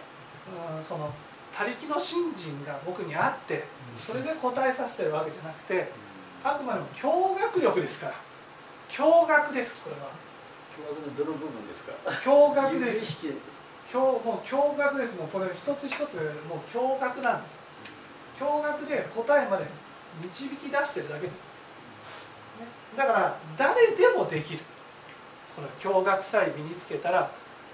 [0.76, 1.12] うん、その
[1.52, 3.64] 他力の信心が僕にあって
[3.98, 5.90] それで答えさせてるわけじゃなくて
[6.44, 8.14] あくまでも驚愕力ですから
[8.88, 10.12] 驚愕ですこれは
[10.78, 11.92] 驚愕のどの部分ですか
[12.24, 13.26] 驚愕です
[13.92, 15.16] 驚もう驚愕です。
[15.16, 16.14] もうこれ一つ一つ
[16.48, 17.58] もう驚愕なんです。
[18.38, 19.64] 驚愕で答えまで
[20.22, 22.66] 導き出してるだけです、ね、
[22.96, 24.60] だから誰でもできる。
[25.56, 27.30] この驚愕さえ身につけたら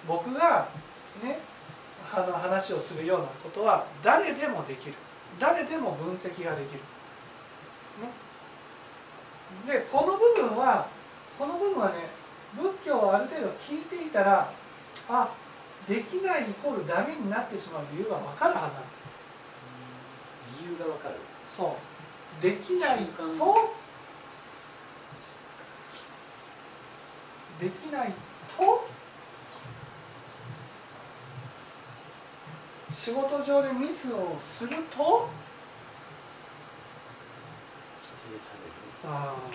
[0.09, 0.69] 僕が
[1.23, 1.39] ね
[2.15, 4.95] あの話をするようなことは誰でもできる。
[5.39, 6.81] 誰でも分析ができる、
[9.67, 10.87] ね、でこの部分は
[11.37, 11.95] この部分はね
[12.57, 14.53] 仏教をある程度聞いていたら
[15.09, 15.29] あ
[15.89, 19.05] できないイコールダメになってしまう理由が分かるはずなんです。
[20.63, 21.17] 理由がわかる。
[21.49, 21.77] そ
[22.41, 22.43] う。
[22.43, 23.05] できない
[23.39, 23.75] と
[27.61, 28.13] できない
[28.59, 28.89] と
[32.93, 35.29] 仕事上でミスをすると
[38.03, 38.73] 否定される。
[39.07, 39.51] ああ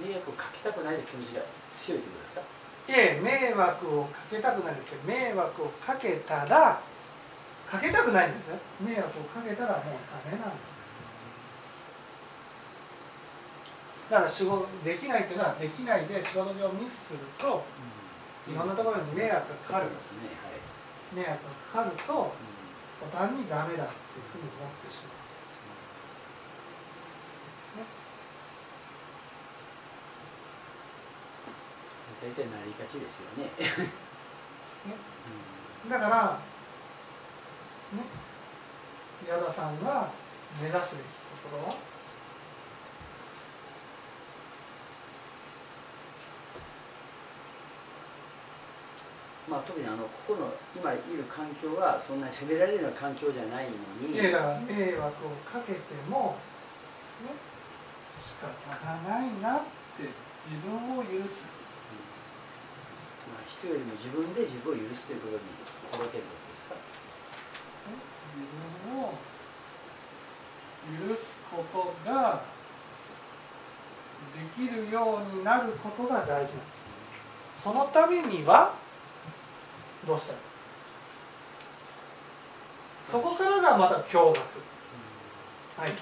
[0.00, 1.42] 迷惑をかけたくないという気持ちが
[1.76, 2.40] 強いということですか？
[2.40, 2.44] い
[2.88, 6.80] え迷惑をかけたくないって迷惑をかけたら
[7.70, 8.48] かけたくないんです。
[8.48, 9.82] よ迷惑をかけたらもう
[10.24, 10.70] ダメなんです。
[14.10, 17.62] だから仕事できないっていうのはできないで仕事上ミスすると
[18.50, 19.86] いろんなところに迷惑がかかる。
[19.86, 21.44] ますねはい、迷惑
[21.76, 22.49] がかかると途
[23.08, 25.20] 端にダメだっていうふうに思ってしまう
[32.20, 33.48] 大体なりがちですよね。
[35.88, 36.38] だから
[37.96, 38.04] ね
[39.26, 40.10] 矢田さんが
[40.60, 41.06] 目指すべき
[41.42, 41.72] ところは
[49.50, 54.14] まあ、特にあのここの今いる環境はそんなに責められるような環境じゃないのに。
[54.14, 56.38] いやだから迷惑をかけても、
[57.26, 57.34] ね、
[58.22, 59.66] 仕方がないなっ
[59.98, 60.06] て
[60.46, 61.42] 自分を許す、
[63.26, 65.42] まあ、人よりも自分で自分を許すということに
[65.90, 66.78] 心がけることですか？
[66.78, 67.98] ね、
[68.38, 69.18] 自分を
[71.10, 72.46] 許すことが
[74.30, 76.30] できるようになることが大事。
[76.30, 76.54] なんです
[77.64, 78.78] そのためには
[80.06, 80.38] どうしたら
[83.10, 84.38] そこからがまた驚愕。
[85.76, 85.92] はい。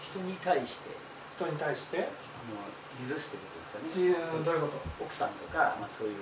[0.00, 0.90] 人に対して。
[1.36, 1.98] 人に対して？
[1.98, 4.14] あの許すということですかね。
[4.14, 5.04] じどういうこと？
[5.04, 6.16] 奥さんとか、まあ、そういう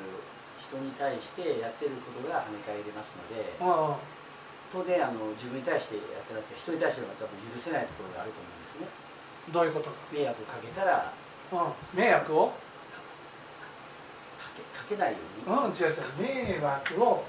[0.57, 3.59] 人に対してやってることが跳ね返りますので。
[3.61, 3.99] あ
[4.73, 8.89] 当然あの自分に対してやってますけど人に対しては多分許せないところがあると思うんですね。
[9.53, 9.91] どういうこと？
[9.91, 11.13] か、迷惑をかけたら。
[11.53, 12.55] うん、迷惑を？
[14.43, 15.57] かけかけないように。
[15.57, 16.59] うん違う違う。
[16.59, 17.25] 迷惑を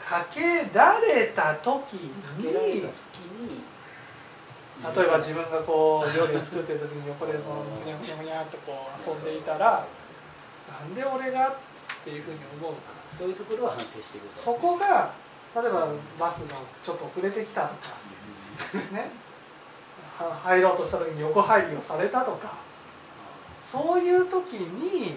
[0.00, 3.62] かけられた時かにけられた時に
[4.82, 9.86] 例えば自分がこう料理を作ってる時に横でこうぐにゃぐにゃぐにゃってこう遊んでいたら
[10.68, 11.54] なんで俺がっ
[12.04, 13.16] ていうふうに思うのかな。
[13.16, 15.12] そういうところを反省していくとそこが
[15.54, 15.88] 例えば
[16.18, 17.74] バスがちょっと遅れてきたとか
[18.92, 19.10] ね。
[20.18, 22.52] は入ろうとした時に横入りをされたとか
[23.70, 25.16] そういう時に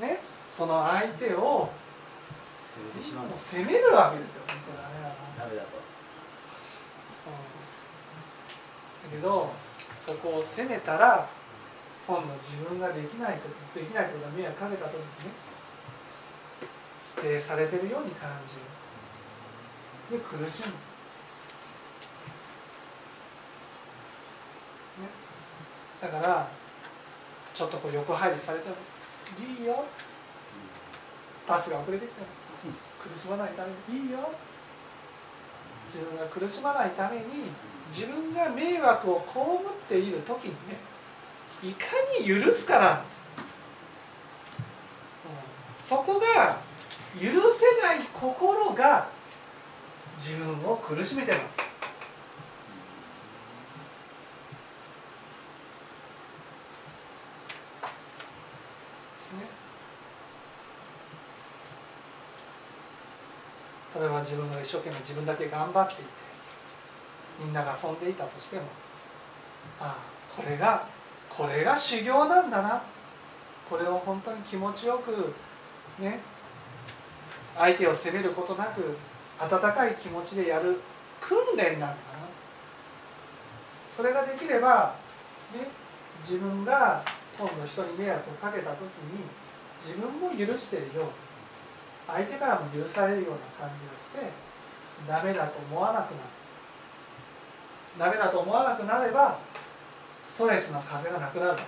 [0.00, 0.18] ね
[0.58, 1.70] その相手を
[2.66, 3.26] 責めてしまう。
[3.38, 5.78] 責めるわけですよ本当ダメだなダメだと。
[5.78, 5.78] だ
[9.08, 9.54] けど
[10.04, 11.28] そこを責めたら
[12.08, 13.48] 今度自分ができないと
[13.78, 15.00] できないことが迷惑かけた時に
[15.30, 15.38] ね
[17.18, 18.56] 否定されてるように感じ
[20.10, 20.18] る。
[20.18, 20.72] で苦しむ、
[25.04, 25.08] ね、
[26.02, 26.48] だから
[27.54, 28.74] ちょっとこう横入りされても
[29.38, 29.84] いいよ
[31.48, 32.26] バスが遅れてきても
[33.02, 34.04] 苦しまないために。
[34.04, 34.18] いいよ。
[35.88, 37.22] 自分が苦しまないために
[37.90, 40.78] 自分が迷惑を被っている時にね
[41.62, 41.86] いか
[42.20, 42.98] に許すかな、うん
[45.82, 46.60] そこが
[47.18, 49.08] 許せない心が
[50.18, 51.68] 自分を苦しめてるわけね
[63.98, 66.02] 例えば自分が一生懸命自分だけ頑張っていて
[67.42, 68.62] みんなが遊んでいたとしても
[69.80, 69.96] ああ
[70.36, 70.84] これが
[71.30, 72.82] これが修行なんだな。
[73.70, 75.34] これを本当に気持ちよく
[76.02, 76.20] ね
[77.56, 78.96] 相手を責めることなく
[79.38, 80.80] 温かい気持ちでやる
[81.20, 81.94] 訓練なんだな。
[83.94, 84.94] それができれば、
[85.54, 85.68] ね、
[86.22, 87.02] 自分が
[87.38, 88.80] 今度人に迷惑をかけた時
[89.12, 89.24] に
[89.84, 91.04] 自分も許してるよう。
[91.04, 91.27] に
[92.08, 93.30] 相手からも許されるよう
[93.62, 94.32] な感じがして
[95.06, 96.24] ダメだと思わなくなる。
[97.98, 99.38] ダメだと思わなくなれば
[100.24, 101.58] ストレスの風がなくなる。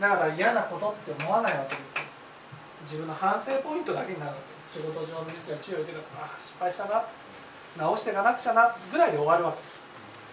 [0.00, 2.02] だから嫌なことって思わないわけですよ。
[2.82, 4.56] 自分の反省ポイントだけになるわけ。
[4.68, 7.04] 仕事上のミスや注意を受けたからあ失敗したな。
[7.78, 9.58] 直していかなくちゃなぐらいで終わるわけ。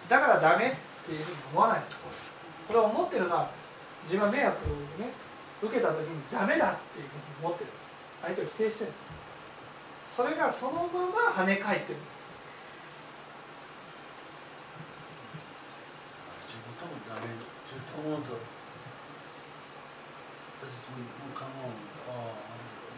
[0.08, 0.74] だからダメっ
[1.06, 1.82] ていうふうに思わない。
[2.66, 3.48] これを思ってるのは
[4.04, 4.68] 自分は迷惑を
[4.98, 5.12] ね
[5.62, 7.70] 受けた時にダメだっていうふうに思ってる。
[8.24, 8.92] 相手を否定してる
[10.08, 12.14] それがそのまま跳ね返ってるんです。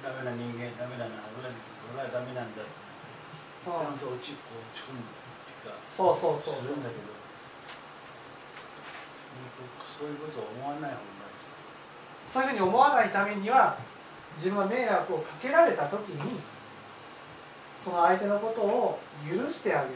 [0.02, 1.50] ダメな人間ダメだな俺
[2.04, 2.62] はダメなんだ。
[2.62, 5.02] ちゃんと落ちこう落ち込むっ
[5.42, 6.62] ていうかそうそうそうそう。
[6.62, 7.16] するんだけど。
[9.98, 11.00] そういうことを思わない方が
[12.30, 13.76] そういうふうに思わないためには
[14.36, 16.40] 自分は迷惑をかけられた時に
[17.82, 19.94] その相手のことを許してあげる。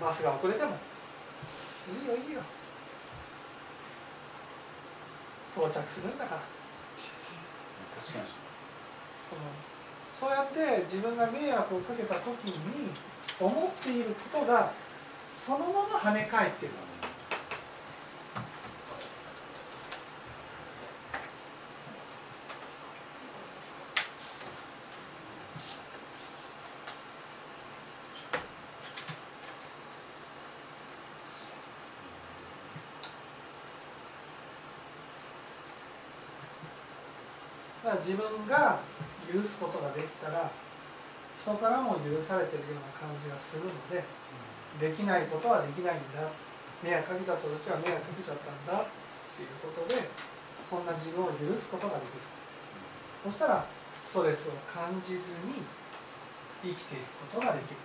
[0.00, 2.40] バスが遅れてもいいよいいよ。
[5.56, 6.42] 到着するんだから。
[8.02, 8.24] 確かに。
[9.30, 9.42] その
[10.14, 12.90] そうやって自分が迷惑をかけた時に
[13.40, 14.72] 思っていることが
[15.44, 16.72] そのまま跳ね返ってる
[37.84, 38.80] だから自分が
[39.30, 40.50] 許すことができたら
[41.42, 44.02] 人からも許されてるような感じがするので
[44.80, 46.26] できないことはできないんだ。
[46.82, 48.86] 迷惑かけちゃった時は迷惑かけちゃったんだっ
[49.36, 50.10] ていうことで
[50.68, 52.22] そんな自分を許すことができる。
[53.24, 53.64] そしたら
[54.02, 55.64] ストレスを感じずに
[56.62, 57.76] 生きていくことができる。